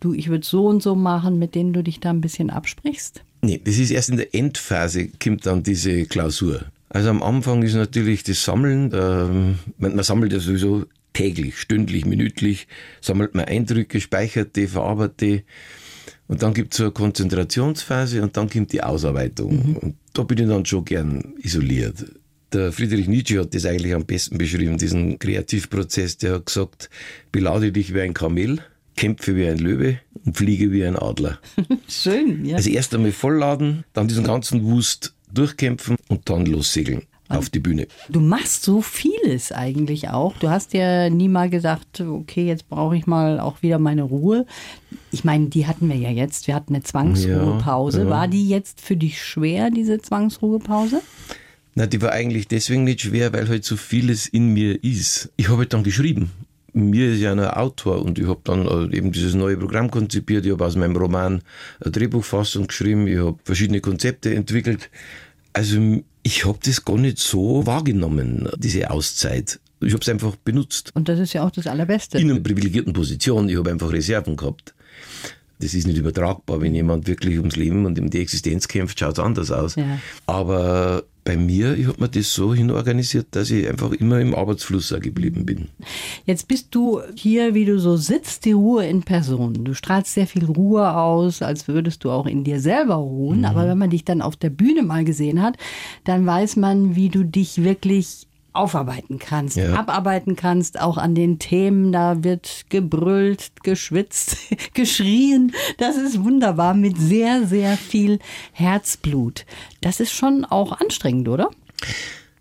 du, 0.00 0.14
ich 0.14 0.28
würde 0.28 0.46
so 0.46 0.66
und 0.66 0.82
so 0.82 0.94
machen, 0.94 1.38
mit 1.38 1.54
denen 1.54 1.72
du 1.72 1.82
dich 1.82 2.00
da 2.00 2.10
ein 2.10 2.22
bisschen 2.22 2.50
absprichst? 2.50 3.22
Nee, 3.40 3.60
das 3.62 3.78
ist 3.78 3.90
erst 3.90 4.10
in 4.10 4.16
der 4.16 4.34
Endphase, 4.34 5.08
kommt 5.22 5.46
dann 5.46 5.62
diese 5.62 6.04
Klausur. 6.06 6.64
Also 6.88 7.10
am 7.10 7.22
Anfang 7.22 7.62
ist 7.62 7.74
natürlich 7.74 8.22
das 8.22 8.42
Sammeln, 8.42 8.90
ähm, 8.94 9.58
man, 9.78 9.94
man 9.94 10.04
sammelt 10.04 10.32
ja 10.32 10.40
sowieso 10.40 10.86
täglich, 11.12 11.58
stündlich, 11.58 12.04
minütlich, 12.04 12.66
sammelt 13.00 13.34
man 13.34 13.44
Eindrücke, 13.44 14.00
speichert 14.00 14.56
die, 14.56 14.66
verarbeitet 14.66 15.20
die. 15.20 15.44
Und 16.28 16.42
dann 16.42 16.54
gibt 16.54 16.72
es 16.72 16.78
so 16.78 16.84
eine 16.84 16.92
Konzentrationsphase 16.92 18.22
und 18.22 18.36
dann 18.36 18.50
kommt 18.50 18.72
die 18.72 18.82
Ausarbeitung. 18.82 19.70
Mhm. 19.70 19.76
Und 19.76 19.96
da 20.12 20.22
bin 20.22 20.38
ich 20.38 20.46
dann 20.46 20.64
schon 20.64 20.84
gern 20.84 21.34
isoliert. 21.42 22.04
Der 22.52 22.72
Friedrich 22.72 23.08
Nietzsche 23.08 23.40
hat 23.40 23.54
das 23.54 23.66
eigentlich 23.66 23.94
am 23.94 24.06
besten 24.06 24.38
beschrieben, 24.38 24.78
diesen 24.78 25.18
Kreativprozess. 25.18 26.18
Der 26.18 26.34
hat 26.34 26.46
gesagt, 26.46 26.88
belade 27.32 27.72
dich 27.72 27.94
wie 27.94 28.00
ein 28.00 28.14
Kamel, 28.14 28.60
kämpfe 28.98 29.36
wie 29.36 29.46
ein 29.46 29.58
Löwe 29.58 30.00
und 30.24 30.36
fliege 30.36 30.72
wie 30.72 30.84
ein 30.84 30.96
Adler. 30.96 31.38
Schön, 31.88 32.44
ja. 32.44 32.56
Also 32.56 32.70
erst 32.70 32.94
einmal 32.94 33.12
vollladen, 33.12 33.84
dann 33.92 34.08
diesen 34.08 34.24
ganzen 34.24 34.64
Wust 34.64 35.14
durchkämpfen 35.32 35.96
und 36.08 36.28
dann 36.28 36.46
lossegeln 36.46 37.02
auf 37.28 37.48
die 37.48 37.60
Bühne. 37.60 37.86
Du 38.08 38.20
machst 38.20 38.64
so 38.64 38.80
vieles 38.80 39.52
eigentlich 39.52 40.08
auch. 40.08 40.34
Du 40.38 40.48
hast 40.48 40.72
ja 40.72 41.10
nie 41.10 41.28
mal 41.28 41.48
gesagt, 41.48 42.00
okay, 42.00 42.46
jetzt 42.46 42.68
brauche 42.68 42.96
ich 42.96 43.06
mal 43.06 43.38
auch 43.38 43.62
wieder 43.62 43.78
meine 43.78 44.02
Ruhe. 44.02 44.46
Ich 45.12 45.24
meine, 45.24 45.46
die 45.46 45.66
hatten 45.66 45.88
wir 45.88 45.96
ja 45.96 46.10
jetzt. 46.10 46.46
Wir 46.46 46.54
hatten 46.54 46.74
eine 46.74 46.82
Zwangsruhepause. 46.82 47.98
Ja, 47.98 48.04
ja. 48.04 48.10
War 48.10 48.28
die 48.28 48.48
jetzt 48.48 48.80
für 48.80 48.96
dich 48.96 49.22
schwer, 49.22 49.70
diese 49.70 50.00
Zwangsruhepause? 50.00 51.02
Na, 51.74 51.86
die 51.86 52.02
war 52.02 52.10
eigentlich 52.10 52.48
deswegen 52.48 52.84
nicht 52.84 53.02
schwer, 53.02 53.32
weil 53.32 53.48
halt 53.48 53.64
so 53.64 53.76
vieles 53.76 54.26
in 54.26 54.48
mir 54.48 54.82
ist. 54.82 55.30
Ich 55.36 55.48
habe 55.48 55.58
halt 55.58 55.72
dann 55.72 55.84
geschrieben. 55.84 56.30
Mir 56.72 57.12
ist 57.12 57.20
ja 57.20 57.32
ein 57.32 57.40
Autor 57.40 58.02
und 58.02 58.18
ich 58.18 58.26
habe 58.26 58.40
dann 58.44 58.66
äh, 58.66 58.96
eben 58.96 59.10
dieses 59.10 59.34
neue 59.34 59.56
Programm 59.56 59.90
konzipiert. 59.90 60.44
Ich 60.44 60.52
habe 60.52 60.64
aus 60.66 60.76
meinem 60.76 60.96
Roman 60.96 61.42
eine 61.80 61.90
Drehbuchfassung 61.90 62.66
geschrieben. 62.66 63.06
Ich 63.06 63.18
habe 63.18 63.38
verschiedene 63.42 63.80
Konzepte 63.80 64.34
entwickelt. 64.34 64.90
Also 65.52 66.02
ich 66.22 66.44
habe 66.44 66.58
das 66.62 66.84
gar 66.84 66.98
nicht 66.98 67.18
so 67.18 67.66
wahrgenommen, 67.66 68.48
diese 68.58 68.90
Auszeit. 68.90 69.60
Ich 69.80 69.92
habe 69.92 70.02
es 70.02 70.08
einfach 70.08 70.36
benutzt. 70.36 70.90
Und 70.94 71.08
das 71.08 71.18
ist 71.18 71.32
ja 71.32 71.44
auch 71.44 71.50
das 71.50 71.66
Allerbeste. 71.66 72.18
In 72.18 72.30
einer 72.30 72.40
privilegierten 72.40 72.92
Position. 72.92 73.48
Ich 73.48 73.56
habe 73.56 73.70
einfach 73.70 73.92
Reserven 73.92 74.36
gehabt. 74.36 74.74
Das 75.60 75.74
ist 75.74 75.86
nicht 75.86 75.98
übertragbar. 75.98 76.60
Wenn 76.60 76.74
jemand 76.74 77.06
wirklich 77.06 77.38
ums 77.38 77.56
Leben 77.56 77.86
und 77.86 77.98
um 77.98 78.10
die 78.10 78.20
Existenz 78.20 78.68
kämpft, 78.68 78.98
schaut 78.98 79.14
es 79.14 79.18
anders 79.18 79.50
aus. 79.50 79.76
Ja. 79.76 79.98
Aber 80.26 81.04
bei 81.28 81.36
mir, 81.36 81.76
ich 81.76 81.86
habe 81.86 82.00
mir 82.00 82.08
das 82.08 82.32
so 82.32 82.54
hinorganisiert, 82.54 83.26
dass 83.32 83.50
ich 83.50 83.68
einfach 83.68 83.92
immer 83.92 84.18
im 84.18 84.34
Arbeitsfluss 84.34 84.94
geblieben 84.98 85.44
bin. 85.44 85.68
Jetzt 86.24 86.48
bist 86.48 86.74
du 86.74 87.02
hier, 87.16 87.52
wie 87.52 87.66
du 87.66 87.78
so 87.78 87.98
sitzt, 87.98 88.46
die 88.46 88.52
Ruhe 88.52 88.86
in 88.86 89.02
Person. 89.02 89.62
Du 89.62 89.74
strahlst 89.74 90.14
sehr 90.14 90.26
viel 90.26 90.46
Ruhe 90.46 90.96
aus, 90.96 91.42
als 91.42 91.68
würdest 91.68 92.02
du 92.04 92.10
auch 92.10 92.24
in 92.24 92.44
dir 92.44 92.60
selber 92.60 92.94
ruhen. 92.94 93.40
Mhm. 93.40 93.44
Aber 93.44 93.68
wenn 93.68 93.76
man 93.76 93.90
dich 93.90 94.06
dann 94.06 94.22
auf 94.22 94.36
der 94.36 94.48
Bühne 94.48 94.82
mal 94.82 95.04
gesehen 95.04 95.42
hat, 95.42 95.58
dann 96.04 96.24
weiß 96.24 96.56
man, 96.56 96.96
wie 96.96 97.10
du 97.10 97.24
dich 97.24 97.62
wirklich 97.62 98.27
aufarbeiten 98.58 99.18
kannst, 99.18 99.56
ja. 99.56 99.74
abarbeiten 99.74 100.36
kannst, 100.36 100.80
auch 100.80 100.98
an 100.98 101.14
den 101.14 101.38
Themen. 101.38 101.92
Da 101.92 102.24
wird 102.24 102.66
gebrüllt, 102.68 103.50
geschwitzt, 103.62 104.36
geschrien. 104.74 105.52
Das 105.78 105.96
ist 105.96 106.22
wunderbar 106.22 106.74
mit 106.74 106.98
sehr, 106.98 107.46
sehr 107.46 107.76
viel 107.76 108.18
Herzblut. 108.52 109.46
Das 109.80 110.00
ist 110.00 110.12
schon 110.12 110.44
auch 110.44 110.72
anstrengend, 110.72 111.28
oder? 111.28 111.50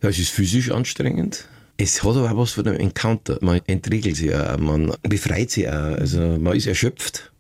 Ja, 0.02 0.10
es 0.10 0.20
ist 0.20 0.30
physisch 0.30 0.72
anstrengend. 0.72 1.48
Es 1.78 2.04
hat 2.04 2.16
aber 2.16 2.32
auch 2.32 2.38
was 2.38 2.52
von 2.52 2.68
einem 2.68 2.80
Encounter. 2.80 3.38
Man 3.42 3.62
entregelt 3.68 4.16
sich 4.16 4.34
auch, 4.34 4.58
man 4.58 4.94
befreit 5.04 5.52
sich 5.52 5.70
auch. 5.70 5.74
Also 5.74 6.20
man 6.20 6.56
ist 6.56 6.66
erschöpft, 6.66 7.32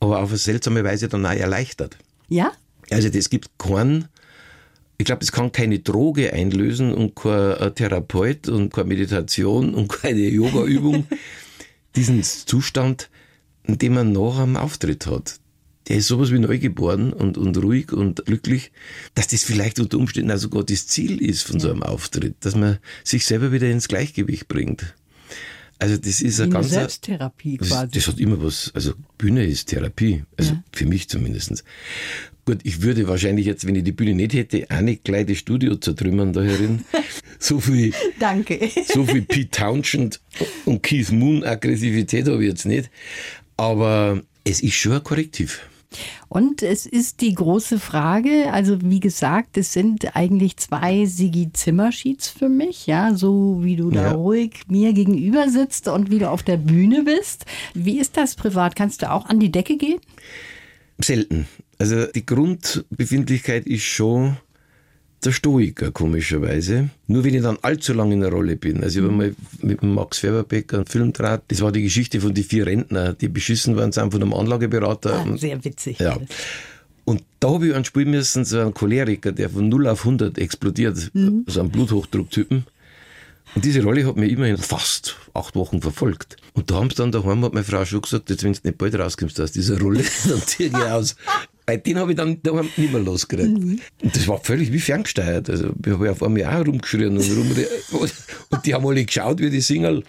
aber 0.00 0.18
auf 0.20 0.28
eine 0.28 0.38
seltsame 0.38 0.84
Weise 0.84 1.08
dann 1.08 1.24
auch 1.24 1.30
erleichtert. 1.30 1.96
Ja? 2.28 2.52
Also 2.90 3.08
es 3.08 3.30
gibt 3.30 3.58
keinen 3.58 4.08
ich 4.98 5.04
glaube, 5.04 5.22
es 5.22 5.32
kann 5.32 5.52
keine 5.52 5.78
Droge 5.78 6.32
einlösen 6.32 6.92
und 6.92 7.14
kein 7.14 7.52
äh, 7.52 7.70
Therapeut 7.72 8.48
und 8.48 8.72
keine 8.72 8.88
Meditation 8.88 9.74
und 9.74 9.88
keine 10.02 10.28
Yoga-Übung. 10.28 11.06
Diesen 11.96 12.22
Zustand, 12.22 13.10
den 13.66 13.94
man 13.94 14.12
nach 14.12 14.38
einem 14.38 14.56
Auftritt 14.56 15.06
hat. 15.06 15.40
Der 15.88 15.98
ist 15.98 16.08
sowas 16.08 16.32
wie 16.32 16.38
neugeboren 16.38 17.12
und, 17.12 17.38
und 17.38 17.56
ruhig 17.62 17.92
und 17.92 18.24
glücklich, 18.26 18.72
dass 19.14 19.28
das 19.28 19.44
vielleicht 19.44 19.78
unter 19.78 19.98
Umständen 19.98 20.32
auch 20.32 20.38
sogar 20.38 20.64
das 20.64 20.88
Ziel 20.88 21.22
ist 21.22 21.42
von 21.42 21.60
so 21.60 21.70
einem 21.70 21.82
Auftritt, 21.82 22.34
dass 22.40 22.56
man 22.56 22.78
sich 23.04 23.24
selber 23.24 23.52
wieder 23.52 23.70
ins 23.70 23.86
Gleichgewicht 23.86 24.48
bringt. 24.48 24.94
Also 25.78 25.96
das 25.98 26.22
ist 26.22 26.40
eine 26.40 26.52
ganz 26.52 26.70
Selbsttherapie 26.70 27.58
das, 27.58 27.68
quasi. 27.68 27.92
Das 27.92 28.08
hat 28.08 28.18
immer 28.18 28.42
was. 28.42 28.70
Also 28.74 28.94
Bühne 29.18 29.44
ist 29.44 29.68
Therapie, 29.68 30.24
also 30.36 30.54
ja. 30.54 30.62
für 30.72 30.86
mich 30.86 31.08
zumindest. 31.08 31.64
Gut, 32.46 32.60
ich 32.62 32.80
würde 32.82 33.08
wahrscheinlich 33.08 33.44
jetzt, 33.44 33.66
wenn 33.66 33.74
ich 33.74 33.84
die 33.84 33.92
Bühne 33.92 34.14
nicht 34.14 34.32
hätte, 34.32 34.66
auch 34.70 34.80
nicht 34.80 35.04
gleich 35.04 35.26
das 35.26 35.38
Studio 35.38 35.76
zertrümmern 35.76 36.32
da 36.32 36.42
herin. 36.42 36.84
So 37.38 37.60
viel, 37.60 37.92
Danke. 38.18 38.70
so 38.86 39.04
viel 39.04 39.20
Pete 39.20 39.50
Townshend 39.50 40.22
und 40.64 40.82
Keith 40.82 41.12
Moon 41.12 41.44
Aggressivität 41.44 42.26
habe 42.28 42.42
ich 42.42 42.48
jetzt 42.48 42.64
nicht. 42.64 42.88
Aber 43.58 44.22
es 44.42 44.62
ist 44.62 44.72
schon 44.72 44.92
ein 44.92 45.04
Korrektiv. 45.04 45.60
Und 46.28 46.62
es 46.62 46.86
ist 46.86 47.20
die 47.20 47.34
große 47.34 47.78
Frage, 47.78 48.52
also 48.52 48.78
wie 48.82 49.00
gesagt, 49.00 49.56
es 49.56 49.72
sind 49.72 50.16
eigentlich 50.16 50.56
zwei 50.56 51.06
Sigi 51.06 51.52
Zimmersheets 51.52 52.28
für 52.28 52.48
mich, 52.48 52.86
ja, 52.86 53.14
so 53.14 53.58
wie 53.62 53.76
du 53.76 53.90
da 53.90 54.02
ja. 54.02 54.12
ruhig 54.12 54.62
mir 54.68 54.92
gegenüber 54.92 55.48
sitzt 55.48 55.88
und 55.88 56.10
wie 56.10 56.18
du 56.18 56.30
auf 56.30 56.42
der 56.42 56.56
Bühne 56.56 57.04
bist. 57.04 57.46
Wie 57.74 57.98
ist 57.98 58.16
das 58.16 58.34
privat? 58.34 58.76
Kannst 58.76 59.02
du 59.02 59.10
auch 59.10 59.26
an 59.26 59.40
die 59.40 59.52
Decke 59.52 59.76
gehen? 59.76 60.00
Selten. 60.98 61.46
Also 61.78 62.06
die 62.06 62.24
Grundbefindlichkeit 62.24 63.66
ist 63.66 63.84
schon 63.84 64.38
der 65.26 65.32
Stoiker, 65.32 65.90
komischerweise. 65.90 66.90
Nur 67.06 67.24
wenn 67.24 67.34
ich 67.34 67.42
dann 67.42 67.58
allzu 67.62 67.92
lange 67.92 68.14
in 68.14 68.20
der 68.20 68.30
Rolle 68.30 68.56
bin. 68.56 68.82
Also 68.82 69.00
ich 69.00 69.04
habe 69.04 69.14
mal 69.14 69.34
mit 69.60 69.82
Max 69.82 70.18
Färberbecker 70.18 70.78
einen 70.78 70.86
Film 70.86 71.12
draht. 71.12 71.42
Das 71.48 71.60
war 71.60 71.72
die 71.72 71.82
Geschichte 71.82 72.20
von 72.20 72.32
den 72.32 72.44
vier 72.44 72.66
Rentnern, 72.66 73.16
die 73.20 73.28
beschissen 73.28 73.76
worden 73.76 73.92
sind 73.92 74.12
von 74.12 74.22
einem 74.22 74.32
Anlageberater. 74.32 75.24
Ah, 75.26 75.36
sehr 75.36 75.62
witzig. 75.64 75.98
Ja. 75.98 76.18
Und 77.04 77.22
da 77.40 77.50
habe 77.50 77.68
ich 77.68 77.74
einen 77.74 77.84
spielen 77.84 78.10
müssen, 78.10 78.44
so 78.44 78.60
einen 78.60 78.74
Choleriker, 78.74 79.32
der 79.32 79.50
von 79.50 79.68
0 79.68 79.88
auf 79.88 80.00
100 80.00 80.38
explodiert, 80.38 81.10
mhm. 81.12 81.44
so 81.46 81.60
einen 81.60 81.70
Bluthochdrucktypen. 81.70 82.64
Und 83.54 83.64
diese 83.64 83.82
Rolle 83.82 84.06
hat 84.06 84.16
mir 84.16 84.28
immerhin 84.28 84.58
fast 84.58 85.16
acht 85.32 85.54
Wochen 85.54 85.80
verfolgt. 85.80 86.36
Und 86.54 86.70
da 86.70 86.76
haben 86.76 86.90
sie 86.90 86.96
dann 86.96 87.12
daheim, 87.12 87.44
hat 87.44 87.54
meine 87.54 87.64
Frau 87.64 87.84
schon 87.84 88.02
gesagt, 88.02 88.28
jetzt 88.30 88.44
wenn 88.44 88.52
du 88.52 88.60
nicht 88.62 88.78
bald 88.78 88.94
rauskommst 88.96 89.40
aus 89.40 89.52
dieser 89.52 89.80
Rolle, 89.80 90.04
dann 90.28 90.42
zieh 90.42 90.64
ich 90.64 90.74
aus. 90.74 91.16
Bei 91.66 91.76
den 91.76 91.98
habe 91.98 92.12
ich 92.12 92.16
dann 92.16 92.40
daheim 92.42 92.68
nicht 92.76 92.92
mehr 92.92 93.02
losgekriegt. 93.02 93.58
Mhm. 93.58 93.80
Und 94.02 94.16
das 94.16 94.28
war 94.28 94.38
völlig 94.38 94.72
wie 94.72 94.78
ferngesteuert. 94.78 95.50
Also, 95.50 95.72
ich 95.84 95.92
habe 95.92 96.12
auf 96.12 96.22
einmal 96.22 96.44
auch 96.44 96.64
rumgeschrien 96.64 97.16
und 97.16 97.30
rum. 97.36 97.50
Und 98.50 98.64
die 98.64 98.72
haben 98.72 98.86
alle 98.86 99.04
geschaut, 99.04 99.40
wie 99.40 99.50
die 99.50 99.60
Single, 99.60 100.04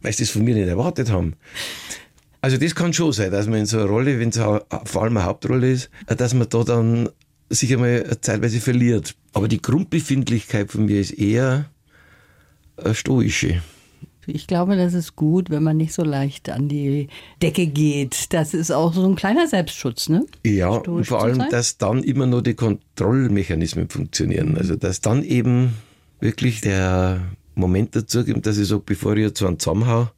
weil 0.00 0.12
sie 0.14 0.22
das 0.22 0.30
von 0.30 0.42
mir 0.42 0.54
nicht 0.54 0.68
erwartet 0.68 1.10
haben. 1.10 1.34
Also 2.40 2.56
das 2.56 2.74
kann 2.74 2.92
schon 2.92 3.12
sein, 3.12 3.30
dass 3.30 3.46
man 3.46 3.60
in 3.60 3.66
so 3.66 3.78
einer 3.78 3.86
Rolle, 3.86 4.18
wenn 4.18 4.30
es 4.30 4.36
vor 4.36 5.02
allem 5.02 5.16
eine 5.16 5.24
Hauptrolle 5.24 5.70
ist, 5.70 5.90
dass 6.06 6.34
man 6.34 6.48
da 6.48 6.64
dann 6.64 7.08
sich 7.50 7.72
einmal 7.72 8.18
zeitweise 8.20 8.60
verliert. 8.60 9.14
Aber 9.32 9.46
die 9.46 9.62
Grundbefindlichkeit 9.62 10.72
von 10.72 10.86
mir 10.86 11.00
ist 11.00 11.12
eher 11.12 11.70
eine 12.76 12.94
stoische. 12.94 13.62
Ich 14.26 14.46
glaube, 14.46 14.76
das 14.76 14.94
ist 14.94 15.16
gut, 15.16 15.50
wenn 15.50 15.62
man 15.62 15.76
nicht 15.76 15.92
so 15.92 16.04
leicht 16.04 16.48
an 16.48 16.68
die 16.68 17.08
Decke 17.42 17.66
geht. 17.66 18.32
Das 18.32 18.54
ist 18.54 18.70
auch 18.70 18.92
so 18.92 19.04
ein 19.04 19.16
kleiner 19.16 19.48
Selbstschutz, 19.48 20.08
ne? 20.08 20.24
Ja, 20.44 20.68
und 20.68 21.04
vor 21.06 21.22
allem, 21.22 21.44
dass 21.50 21.78
dann 21.78 22.02
immer 22.04 22.26
nur 22.26 22.42
die 22.42 22.54
Kontrollmechanismen 22.54 23.88
funktionieren. 23.88 24.56
Also, 24.56 24.76
dass 24.76 25.00
dann 25.00 25.24
eben 25.24 25.74
wirklich 26.20 26.60
der 26.60 27.20
Moment 27.54 27.96
dazu 27.96 28.24
gibt, 28.24 28.46
dass 28.46 28.58
ich 28.58 28.68
sage, 28.68 28.82
bevor 28.86 29.16
ich 29.16 29.22
jetzt 29.22 29.42
einen 29.42 29.58
zusammenhaue, 29.58 30.10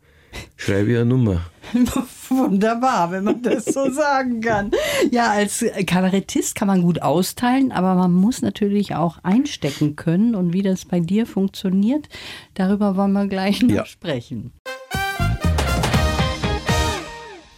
schreibe 0.57 0.93
eine 0.93 1.05
Nummer. 1.05 1.41
Wunderbar, 2.29 3.11
wenn 3.11 3.25
man 3.25 3.43
das 3.43 3.65
so 3.67 3.91
sagen 3.91 4.41
kann. 4.41 4.71
Ja, 5.11 5.31
als 5.31 5.65
Kabarettist 5.87 6.55
kann 6.55 6.69
man 6.69 6.83
gut 6.83 7.03
austeilen, 7.03 7.73
aber 7.73 7.95
man 7.95 8.13
muss 8.13 8.43
natürlich 8.43 8.95
auch 8.95 9.19
einstecken 9.23 9.97
können. 9.97 10.35
Und 10.35 10.53
wie 10.53 10.63
das 10.63 10.85
bei 10.85 11.01
dir 11.01 11.27
funktioniert, 11.27 12.09
darüber 12.55 12.97
wollen 12.97 13.13
wir 13.13 13.27
gleich 13.27 13.63
noch 13.63 13.75
ja. 13.75 13.87
sprechen. 13.87 14.53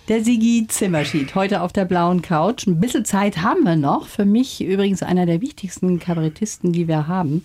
Der 0.09 0.23
Sigi 0.23 0.67
Zimmerschied, 0.69 1.35
heute 1.35 1.63
auf 1.63 1.73
der 1.73 1.85
blauen 1.85 2.23
Couch. 2.23 2.69
Ein 2.69 2.79
bisschen 2.79 3.05
Zeit 3.05 3.39
haben 3.39 3.65
wir 3.65 3.75
noch. 3.75 4.07
Für 4.07 4.25
mich 4.25 4.63
übrigens 4.63 5.03
einer 5.03 5.27
der 5.27 5.41
wichtigsten 5.41 5.99
Kabarettisten, 5.99 6.73
die 6.73 6.87
wir 6.87 7.09
haben. 7.09 7.43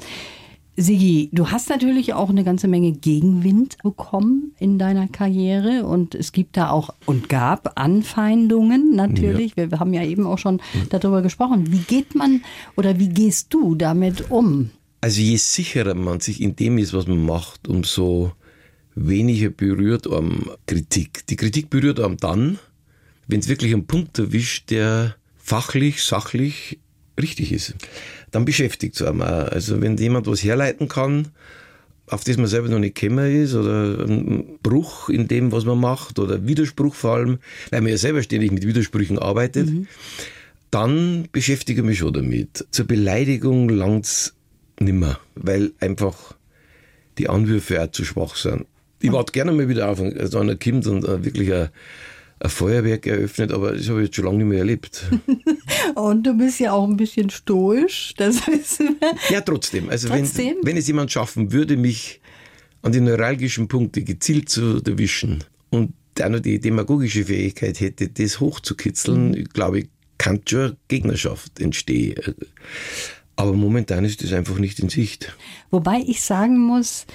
Sigi, 0.78 1.30
du 1.34 1.52
hast 1.52 1.70
natürlich 1.70 2.14
auch 2.14 2.30
eine 2.30 2.44
ganze 2.44 2.68
Menge 2.68 2.94
Gegenwind 2.94 3.78
bekommen 3.84 4.54
in 4.58 4.80
deiner 4.80 5.08
Karriere 5.08 5.86
und 5.86 6.16
es 6.16 6.32
gibt 6.32 6.56
da 6.56 6.70
auch 6.70 6.92
und 7.06 7.28
gab 7.28 7.78
Anfeindungen 7.78 8.96
natürlich. 8.96 9.54
Ja. 9.58 9.70
Wir 9.70 9.80
haben 9.80 9.94
ja 9.94 10.04
eben 10.04 10.26
auch 10.26 10.38
schon 10.38 10.62
darüber 10.90 11.22
gesprochen. 11.22 11.72
Wie 11.72 11.80
geht 11.80 12.16
man 12.16 12.42
oder 12.78 13.00
wie 13.00 13.10
gehst 13.10 13.54
du 13.54 13.76
damit 13.76 14.32
um? 14.32 14.72
Also 15.02 15.20
je 15.20 15.36
sicherer 15.36 15.94
man 15.94 16.20
sich 16.22 16.42
in 16.42 16.56
dem 16.56 16.78
ist, 16.78 16.94
was 16.94 17.06
man 17.08 17.26
macht, 17.26 17.68
umso 17.68 18.32
weniger 18.96 19.50
berührt 19.50 20.10
einem 20.10 20.52
Kritik. 20.68 21.26
Die 21.28 21.36
Kritik 21.36 21.70
berührt 21.70 22.00
einem 22.00 22.18
dann, 22.18 22.60
wenn 23.28 23.40
es 23.40 23.50
wirklich 23.50 23.74
einen 23.74 23.88
Punkt 23.88 24.20
erwischt, 24.20 24.70
der 24.70 25.16
fachlich, 25.38 26.04
sachlich 26.04 26.80
richtig 27.20 27.52
ist 27.52 27.76
dann 28.32 28.46
beschäftigt 28.46 28.96
es 28.96 29.02
einem 29.02 29.22
auch. 29.22 29.48
Also 29.48 29.82
wenn 29.82 29.98
jemand 29.98 30.28
was 30.28 30.44
herleiten 30.44 30.88
kann, 30.88 31.28
auf 32.08 32.24
das 32.24 32.38
man 32.38 32.48
selber 32.48 32.70
noch 32.70 32.80
nicht 32.80 32.96
gekommen 32.96 33.44
ist, 33.44 33.54
oder 33.54 34.06
ein 34.06 34.60
Bruch 34.64 35.10
in 35.10 35.28
dem, 35.28 35.52
was 35.52 35.66
man 35.66 35.80
macht, 35.80 36.20
oder 36.20 36.46
Widerspruch 36.48 36.96
vor 36.96 37.16
allem, 37.16 37.40
weil 37.70 37.82
man 37.82 37.92
ja 37.92 37.98
selber 37.98 38.24
ständig 38.24 38.52
mit 38.52 38.66
Widersprüchen 38.66 39.20
arbeitet, 39.20 39.70
mhm. 39.70 39.88
dann 40.72 41.28
beschäftige 41.32 41.82
ich 41.82 41.88
mich 41.88 42.00
schon 42.00 42.14
damit. 42.14 42.66
Zur 42.72 42.88
Beleidigung 42.88 43.70
langt 43.70 44.06
es 44.06 44.34
nimmer, 44.80 45.20
weil 45.36 45.72
einfach 45.80 46.36
die 47.18 47.30
Anwürfe 47.30 47.82
auch 47.84 47.92
zu 47.92 48.04
schwach 48.04 48.36
sind. 48.36 48.66
Ich 49.00 49.12
warte 49.12 49.32
gerne 49.32 49.52
mal 49.52 49.68
wieder 49.68 49.90
auf, 49.90 50.00
also 50.00 50.40
einer 50.40 50.56
kommt 50.56 50.86
und 50.88 51.04
wirklich 51.24 51.54
ein 51.54 51.70
ein 52.44 52.50
Feuerwerk 52.50 53.06
eröffnet, 53.06 53.52
aber 53.52 53.74
das 53.74 53.88
habe 53.88 54.02
ich 54.02 54.08
jetzt 54.08 54.16
schon 54.16 54.26
lange 54.26 54.40
nicht 54.40 54.48
mehr 54.48 54.60
erlebt. 54.60 55.04
Und 55.96 56.24
du 56.26 56.34
bist 56.34 56.60
ja 56.60 56.72
auch 56.72 56.88
ein 56.88 56.98
bisschen 56.98 57.30
stoisch, 57.30 58.14
das 58.18 58.48
wissen 58.48 58.98
wir. 59.00 59.14
Ja, 59.30 59.42
trotzdem. 59.42 59.90
Also 59.90 60.08
trotzdem? 60.08 60.58
Wenn, 60.58 60.72
wenn 60.72 60.78
es 60.78 60.88
jemand 60.88 61.12
schaffen 61.12 61.52
würde, 61.52 61.78
mich 61.78 62.20
an 62.82 62.92
die 62.92 63.02
neuralgischen 63.02 63.68
Punkte 63.68 64.02
gezielt 64.04 64.50
zu 64.50 64.82
erwischen 64.84 65.44
und 65.70 65.94
auch 66.20 66.30
noch 66.30 66.40
die 66.40 66.60
demagogische 66.60 67.26
Fähigkeit 67.26 67.80
hätte, 67.80 68.10
das 68.10 68.40
hochzukitzeln, 68.40 69.32
mhm. 69.32 69.44
glaube 69.46 69.80
ich, 69.80 69.90
kann 70.18 70.42
schon 70.46 70.78
Gegnerschaft 70.88 71.60
entstehen. 71.60 72.36
Aber 73.36 73.54
momentan 73.54 74.06
ist 74.06 74.24
das 74.24 74.34
einfach 74.34 74.58
nicht 74.58 74.80
in 74.80 74.90
Sicht. 74.90 75.36
Wobei 75.70 76.04
ich 76.06 76.22
sagen 76.22 76.60
muss, 76.60 77.06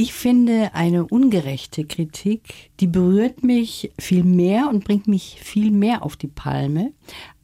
ich 0.00 0.14
finde 0.14 0.72
eine 0.72 1.06
ungerechte 1.06 1.84
Kritik, 1.84 2.70
die 2.80 2.86
berührt 2.86 3.44
mich 3.44 3.90
viel 3.98 4.24
mehr 4.24 4.70
und 4.70 4.82
bringt 4.82 5.06
mich 5.06 5.38
viel 5.42 5.70
mehr 5.70 6.02
auf 6.02 6.16
die 6.16 6.26
Palme 6.26 6.94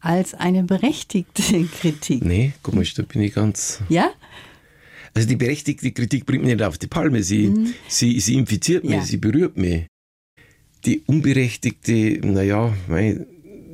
als 0.00 0.32
eine 0.32 0.62
berechtigte 0.62 1.42
Kritik. 1.80 2.24
Nee, 2.24 2.54
komisch, 2.62 2.94
da 2.94 3.02
bin 3.02 3.20
ich 3.20 3.34
ganz. 3.34 3.82
Ja? 3.90 4.10
Also 5.12 5.28
die 5.28 5.36
berechtigte 5.36 5.92
Kritik 5.92 6.24
bringt 6.24 6.44
mich 6.44 6.54
nicht 6.54 6.64
auf 6.64 6.78
die 6.78 6.86
Palme, 6.86 7.22
sie, 7.22 7.48
mhm. 7.48 7.74
sie, 7.88 8.18
sie 8.20 8.36
infiziert 8.36 8.84
mich, 8.84 8.94
ja. 8.94 9.02
sie 9.02 9.18
berührt 9.18 9.58
mich. 9.58 9.84
Die 10.86 11.00
unberechtigte, 11.00 12.20
naja, 12.22 12.74
mein, 12.88 13.26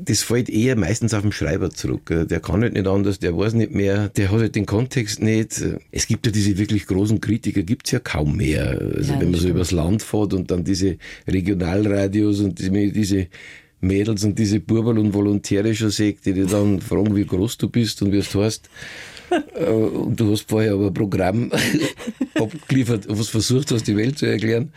das 0.04 0.22
fällt 0.22 0.48
eher 0.48 0.76
meistens 0.76 1.14
auf 1.14 1.22
den 1.22 1.32
Schreiber 1.32 1.70
zurück. 1.70 2.12
Der 2.28 2.40
kann 2.40 2.62
halt 2.62 2.74
nicht 2.74 2.86
anders, 2.86 3.18
der 3.18 3.36
weiß 3.36 3.54
nicht 3.54 3.72
mehr, 3.72 4.08
der 4.10 4.30
hat 4.30 4.40
halt 4.40 4.54
den 4.54 4.66
Kontext 4.66 5.22
nicht. 5.22 5.62
Es 5.90 6.06
gibt 6.06 6.26
ja 6.26 6.32
diese 6.32 6.58
wirklich 6.58 6.86
großen 6.86 7.20
Kritiker, 7.20 7.62
gibt 7.62 7.86
es 7.86 7.92
ja 7.92 7.98
kaum 7.98 8.36
mehr. 8.36 8.80
Also 8.96 9.12
ja, 9.12 9.20
wenn 9.20 9.30
man 9.30 9.40
so 9.40 9.48
übers 9.48 9.70
Land 9.70 10.02
fährt 10.02 10.34
und 10.34 10.50
dann 10.50 10.64
diese 10.64 10.96
Regionalradios 11.28 12.40
und 12.40 12.58
diese 12.58 13.28
Mädels 13.80 14.24
und 14.24 14.38
diese 14.38 14.60
Burbel 14.60 14.98
und 14.98 15.12
Volontäre 15.12 15.74
schon 15.74 15.90
sieht, 15.90 16.24
die 16.24 16.32
dir 16.32 16.46
dann 16.46 16.80
fragen, 16.80 17.14
wie 17.16 17.26
groß 17.26 17.58
du 17.58 17.68
bist 17.68 18.02
und 18.02 18.12
wie 18.12 18.18
es 18.18 18.34
heißt. 18.34 18.68
Äh, 19.54 19.64
und 19.64 20.18
du 20.18 20.32
hast 20.32 20.48
vorher 20.48 20.74
aber 20.74 20.88
ein 20.88 20.94
Programm 20.94 21.50
abgeliefert, 22.34 23.06
was 23.08 23.28
versucht 23.28 23.70
hast, 23.72 23.86
die 23.86 23.96
Welt 23.96 24.18
zu 24.18 24.26
erklären 24.26 24.72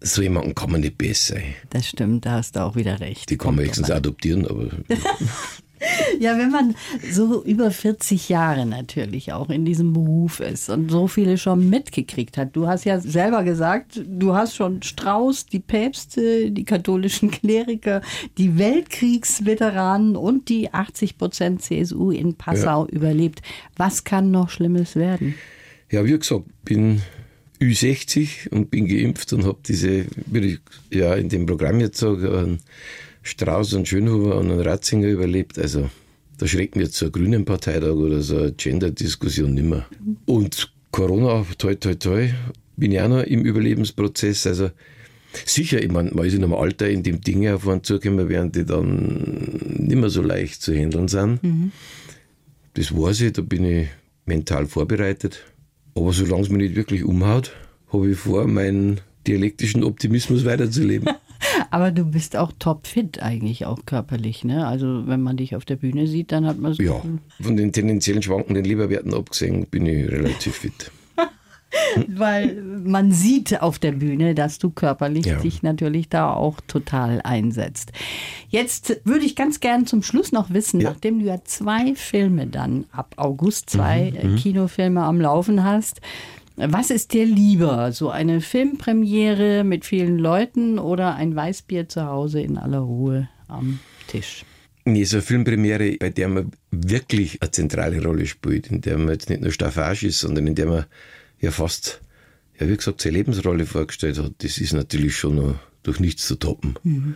so 0.00 0.22
jemanden 0.22 0.54
kann 0.54 0.72
man 0.72 0.80
nicht 0.80 0.98
besser. 0.98 1.36
Das 1.70 1.86
stimmt, 1.86 2.26
da 2.26 2.32
hast 2.32 2.56
du 2.56 2.60
auch 2.64 2.76
wieder 2.76 3.00
recht. 3.00 3.30
Die 3.30 3.36
kann 3.36 3.56
man 3.56 3.64
höchstens 3.64 3.90
adoptieren, 3.90 4.46
aber. 4.46 4.68
ja, 6.18 6.38
wenn 6.38 6.50
man 6.50 6.74
so 7.10 7.42
über 7.44 7.70
40 7.70 8.28
Jahre 8.28 8.66
natürlich 8.66 9.32
auch 9.32 9.50
in 9.50 9.64
diesem 9.64 9.92
Beruf 9.92 10.40
ist 10.40 10.70
und 10.70 10.90
so 10.90 11.06
viele 11.06 11.38
schon 11.38 11.68
mitgekriegt 11.68 12.36
hat. 12.36 12.56
Du 12.56 12.66
hast 12.66 12.84
ja 12.84 13.00
selber 13.00 13.42
gesagt, 13.44 14.00
du 14.06 14.34
hast 14.34 14.56
schon 14.56 14.82
Strauß, 14.82 15.46
die 15.46 15.60
Päpste, 15.60 16.50
die 16.50 16.64
katholischen 16.64 17.30
Kleriker, 17.30 18.00
die 18.38 18.58
Weltkriegsveteranen 18.58 20.16
und 20.16 20.48
die 20.48 20.72
80 20.72 21.18
Prozent 21.18 21.62
CSU 21.62 22.10
in 22.10 22.34
Passau 22.34 22.86
ja. 22.86 22.92
überlebt. 22.92 23.42
Was 23.76 24.04
kann 24.04 24.30
noch 24.30 24.50
Schlimmes 24.50 24.96
werden? 24.96 25.34
Ja, 25.90 26.04
wie 26.04 26.18
gesagt, 26.18 26.44
bin 26.64 27.02
Ü60 27.60 28.48
und 28.50 28.70
bin 28.70 28.86
geimpft 28.86 29.32
und 29.32 29.44
habe 29.44 29.58
diese, 29.66 30.06
würde 30.26 30.46
ich 30.46 30.58
ja 30.90 31.14
in 31.14 31.28
dem 31.28 31.46
Programm 31.46 31.80
jetzt 31.80 31.98
sagen, 31.98 32.26
einen 32.26 32.58
Strauß 33.22 33.74
und 33.74 33.86
Schönhuber 33.86 34.36
und 34.38 34.50
einen 34.50 34.60
Ratzinger 34.60 35.08
überlebt. 35.08 35.58
Also 35.58 35.90
da 36.38 36.46
schreckt 36.46 36.76
mir 36.76 36.84
jetzt 36.84 36.96
so 36.96 37.06
ein 37.06 37.12
grünen 37.12 37.44
Parteitag 37.44 37.92
oder 37.92 38.22
so 38.22 38.38
eine 38.38 38.52
Gender-Diskussion 38.52 39.52
nimmer. 39.52 39.86
Und 40.24 40.72
Corona, 40.90 41.44
toi, 41.58 41.74
toi, 41.74 41.94
toi, 41.94 42.30
bin 42.76 42.92
ich 42.92 43.00
auch 43.00 43.08
noch 43.08 43.22
im 43.22 43.44
Überlebensprozess. 43.44 44.46
Also 44.46 44.70
sicher, 45.44 45.82
ich 45.82 45.92
meine, 45.92 46.10
man 46.12 46.24
ist 46.24 46.34
in 46.34 46.42
einem 46.42 46.54
Alter, 46.54 46.88
in 46.88 47.02
dem 47.02 47.20
Dinge 47.20 47.54
auf 47.54 47.68
einen 47.68 47.84
zukommen 47.84 48.28
werden, 48.30 48.52
die 48.52 48.64
dann 48.64 49.60
nicht 49.68 49.96
mehr 49.96 50.08
so 50.08 50.22
leicht 50.22 50.62
zu 50.62 50.74
handeln 50.74 51.08
sind. 51.08 51.42
Mhm. 51.42 51.72
Das 52.74 52.96
weiß 52.96 53.20
ich, 53.20 53.32
da 53.34 53.42
bin 53.42 53.64
ich 53.64 53.88
mental 54.24 54.66
vorbereitet. 54.66 55.44
Aber 56.00 56.12
solange 56.12 56.42
es 56.42 56.48
mich 56.48 56.62
nicht 56.62 56.76
wirklich 56.76 57.04
umhaut, 57.04 57.52
habe 57.92 58.10
ich 58.10 58.18
vor, 58.18 58.46
meinen 58.46 59.00
dialektischen 59.26 59.84
Optimismus 59.84 60.44
weiterzuleben. 60.44 61.08
Aber 61.70 61.90
du 61.90 62.04
bist 62.04 62.36
auch 62.36 62.52
topfit 62.58 63.22
eigentlich, 63.22 63.66
auch 63.66 63.84
körperlich. 63.86 64.44
Ne? 64.44 64.66
Also 64.66 65.06
wenn 65.06 65.20
man 65.22 65.36
dich 65.36 65.54
auf 65.56 65.64
der 65.64 65.76
Bühne 65.76 66.06
sieht, 66.06 66.32
dann 66.32 66.46
hat 66.46 66.58
man 66.58 66.74
so... 66.74 66.82
Ja, 66.82 67.02
von 67.40 67.56
den 67.56 67.72
tendenziellen 67.72 68.22
schwankenden 68.22 68.64
Leberwerten 68.64 69.14
abgesehen 69.14 69.66
bin 69.66 69.86
ich 69.86 70.10
relativ 70.10 70.56
fit. 70.56 70.90
Weil 72.08 72.62
man 72.62 73.12
sieht 73.12 73.60
auf 73.60 73.78
der 73.78 73.92
Bühne, 73.92 74.34
dass 74.34 74.58
du 74.58 74.70
körperlich 74.70 75.26
ja. 75.26 75.36
dich 75.40 75.62
natürlich 75.62 76.08
da 76.08 76.32
auch 76.32 76.60
total 76.66 77.20
einsetzt. 77.22 77.92
Jetzt 78.48 79.00
würde 79.04 79.24
ich 79.24 79.36
ganz 79.36 79.60
gern 79.60 79.86
zum 79.86 80.02
Schluss 80.02 80.32
noch 80.32 80.50
wissen, 80.50 80.80
ja. 80.80 80.90
nachdem 80.90 81.20
du 81.20 81.26
ja 81.26 81.38
zwei 81.44 81.94
Filme 81.94 82.46
dann 82.46 82.86
ab 82.92 83.14
August, 83.16 83.70
zwei 83.70 84.12
mhm, 84.22 84.32
mhm. 84.32 84.36
Kinofilme 84.36 85.02
am 85.02 85.20
Laufen 85.20 85.64
hast, 85.64 86.00
was 86.56 86.90
ist 86.90 87.14
dir 87.14 87.24
lieber? 87.24 87.92
So 87.92 88.10
eine 88.10 88.40
Filmpremiere 88.40 89.64
mit 89.64 89.84
vielen 89.84 90.18
Leuten 90.18 90.78
oder 90.78 91.14
ein 91.14 91.34
Weißbier 91.34 91.88
zu 91.88 92.06
Hause 92.06 92.42
in 92.42 92.58
aller 92.58 92.80
Ruhe 92.80 93.28
am 93.48 93.78
Tisch? 94.08 94.44
Nee, 94.84 95.04
so 95.04 95.16
eine 95.16 95.22
Filmpremiere, 95.22 95.96
bei 95.98 96.10
der 96.10 96.28
man 96.28 96.50
wirklich 96.70 97.40
eine 97.42 97.50
zentrale 97.50 98.02
Rolle 98.02 98.26
spielt, 98.26 98.68
in 98.68 98.80
der 98.80 98.98
man 98.98 99.08
jetzt 99.08 99.30
nicht 99.30 99.42
nur 99.42 99.52
Staffage 99.52 100.04
ist, 100.04 100.20
sondern 100.20 100.46
in 100.46 100.54
der 100.54 100.66
man 100.66 100.84
ja 101.40 101.50
fast 101.50 102.00
ja, 102.60 102.68
wie 102.68 102.76
gesagt, 102.76 103.00
seine 103.00 103.16
Lebensrolle 103.16 103.64
vorgestellt 103.64 104.18
hat, 104.18 104.34
das 104.38 104.58
ist 104.58 104.74
natürlich 104.74 105.16
schon 105.16 105.36
noch 105.36 105.58
durch 105.82 105.98
nichts 105.98 106.26
zu 106.26 106.36
toppen. 106.36 106.74
Mhm. 106.82 107.14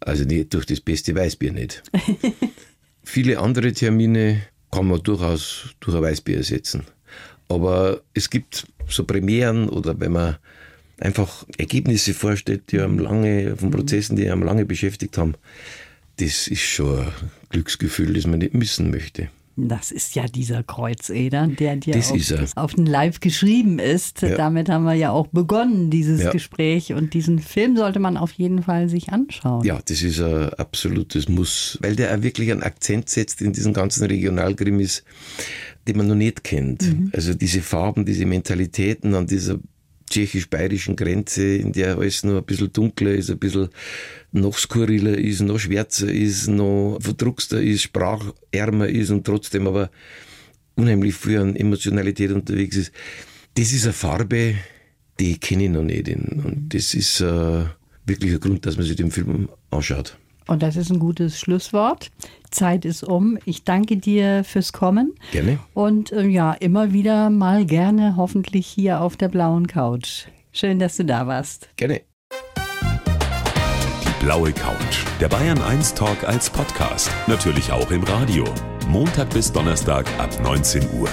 Also 0.00 0.24
nicht 0.24 0.52
durch 0.52 0.66
das 0.66 0.80
beste 0.80 1.14
Weißbier 1.14 1.52
nicht. 1.52 1.82
Viele 3.02 3.38
andere 3.38 3.72
Termine 3.72 4.42
kann 4.70 4.86
man 4.86 5.02
durchaus 5.02 5.74
durch 5.80 5.96
ein 5.96 6.02
Weißbier 6.02 6.36
ersetzen. 6.36 6.82
Aber 7.48 8.02
es 8.12 8.28
gibt 8.28 8.66
so 8.86 9.04
Premieren 9.04 9.70
oder 9.70 9.98
wenn 9.98 10.12
man 10.12 10.36
einfach 10.98 11.46
Ergebnisse 11.56 12.12
vorstellt, 12.12 12.70
die 12.70 12.80
einem 12.80 12.98
lange, 12.98 13.56
von 13.56 13.70
Prozessen, 13.70 14.16
die 14.16 14.28
einem 14.28 14.42
lange 14.42 14.66
beschäftigt 14.66 15.16
haben, 15.16 15.34
das 16.18 16.46
ist 16.46 16.60
schon 16.60 17.00
ein 17.00 17.12
Glücksgefühl, 17.48 18.12
das 18.12 18.26
man 18.26 18.40
nicht 18.40 18.54
missen 18.54 18.90
möchte. 18.90 19.30
Das 19.56 19.92
ist 19.92 20.14
ja 20.14 20.24
dieser 20.26 20.62
Kreuzeder, 20.62 21.46
der 21.46 21.76
dir 21.76 21.96
auf, 21.96 22.56
auf, 22.56 22.74
den 22.74 22.86
Live 22.86 23.20
geschrieben 23.20 23.78
ist. 23.78 24.22
Ja. 24.22 24.36
Damit 24.36 24.68
haben 24.68 24.84
wir 24.84 24.94
ja 24.94 25.10
auch 25.10 25.28
begonnen, 25.28 25.90
dieses 25.90 26.22
ja. 26.22 26.30
Gespräch. 26.30 26.92
Und 26.92 27.14
diesen 27.14 27.38
Film 27.38 27.76
sollte 27.76 28.00
man 28.00 28.16
auf 28.16 28.32
jeden 28.32 28.62
Fall 28.62 28.88
sich 28.88 29.10
anschauen. 29.10 29.64
Ja, 29.64 29.80
das 29.84 30.02
ist 30.02 30.20
ein 30.20 30.52
absolutes 30.54 31.28
Muss, 31.28 31.78
weil 31.82 31.94
der 31.94 32.16
auch 32.16 32.22
wirklich 32.22 32.50
einen 32.50 32.62
Akzent 32.62 33.08
setzt 33.08 33.42
in 33.42 33.52
diesen 33.52 33.72
ganzen 33.72 34.04
Regionalgrimmis, 34.06 35.04
die 35.86 35.94
man 35.94 36.08
noch 36.08 36.14
nicht 36.14 36.42
kennt. 36.42 36.82
Mhm. 36.82 37.10
Also 37.12 37.34
diese 37.34 37.62
Farben, 37.62 38.04
diese 38.04 38.26
Mentalitäten 38.26 39.14
an 39.14 39.26
dieser 39.26 39.58
tschechisch-bayerischen 40.14 40.96
Grenze, 40.96 41.56
in 41.56 41.72
der 41.72 41.98
alles 41.98 42.22
noch 42.22 42.38
ein 42.38 42.44
bisschen 42.44 42.72
dunkler 42.72 43.12
ist, 43.12 43.30
ein 43.30 43.38
bisschen 43.38 43.68
noch 44.32 44.56
skurriler 44.56 45.18
ist, 45.18 45.40
noch 45.40 45.58
schwärzer 45.58 46.10
ist, 46.10 46.48
noch 46.48 46.98
verdruckster 47.00 47.60
ist, 47.60 47.82
sprachärmer 47.82 48.88
ist 48.88 49.10
und 49.10 49.24
trotzdem 49.24 49.66
aber 49.66 49.90
unheimlich 50.76 51.14
viel 51.14 51.38
an 51.38 51.56
Emotionalität 51.56 52.30
unterwegs 52.30 52.76
ist. 52.76 52.92
Das 53.54 53.72
ist 53.72 53.84
eine 53.84 53.92
Farbe, 53.92 54.54
die 55.18 55.38
kenne 55.38 55.64
ich 55.64 55.70
noch 55.70 55.82
nicht. 55.82 56.08
Und 56.08 56.68
das 56.68 56.94
ist 56.94 57.20
äh, 57.20 57.64
wirklich 58.06 58.34
ein 58.34 58.40
Grund, 58.40 58.66
dass 58.66 58.76
man 58.76 58.86
sich 58.86 58.96
den 58.96 59.10
Film 59.10 59.48
anschaut. 59.70 60.16
Und 60.46 60.62
das 60.62 60.76
ist 60.76 60.90
ein 60.90 60.98
gutes 60.98 61.38
Schlusswort. 61.38 62.10
Zeit 62.50 62.84
ist 62.84 63.02
um. 63.02 63.38
Ich 63.44 63.64
danke 63.64 63.96
dir 63.96 64.44
fürs 64.44 64.72
Kommen. 64.72 65.14
Gerne. 65.32 65.58
Und 65.72 66.12
äh, 66.12 66.26
ja, 66.26 66.52
immer 66.52 66.92
wieder 66.92 67.30
mal 67.30 67.64
gerne, 67.64 68.16
hoffentlich 68.16 68.66
hier 68.66 69.00
auf 69.00 69.16
der 69.16 69.28
blauen 69.28 69.66
Couch. 69.66 70.26
Schön, 70.52 70.78
dass 70.78 70.96
du 70.96 71.04
da 71.04 71.26
warst. 71.26 71.68
Gerne. 71.76 72.02
Die 74.04 74.24
blaue 74.24 74.52
Couch. 74.52 75.04
Der 75.20 75.28
Bayern 75.28 75.60
1 75.60 75.94
Talk 75.94 76.24
als 76.24 76.48
Podcast. 76.48 77.10
Natürlich 77.26 77.72
auch 77.72 77.90
im 77.90 78.02
Radio. 78.04 78.44
Montag 78.88 79.30
bis 79.30 79.50
Donnerstag 79.50 80.06
ab 80.18 80.30
19 80.42 80.82
Uhr. 81.00 81.08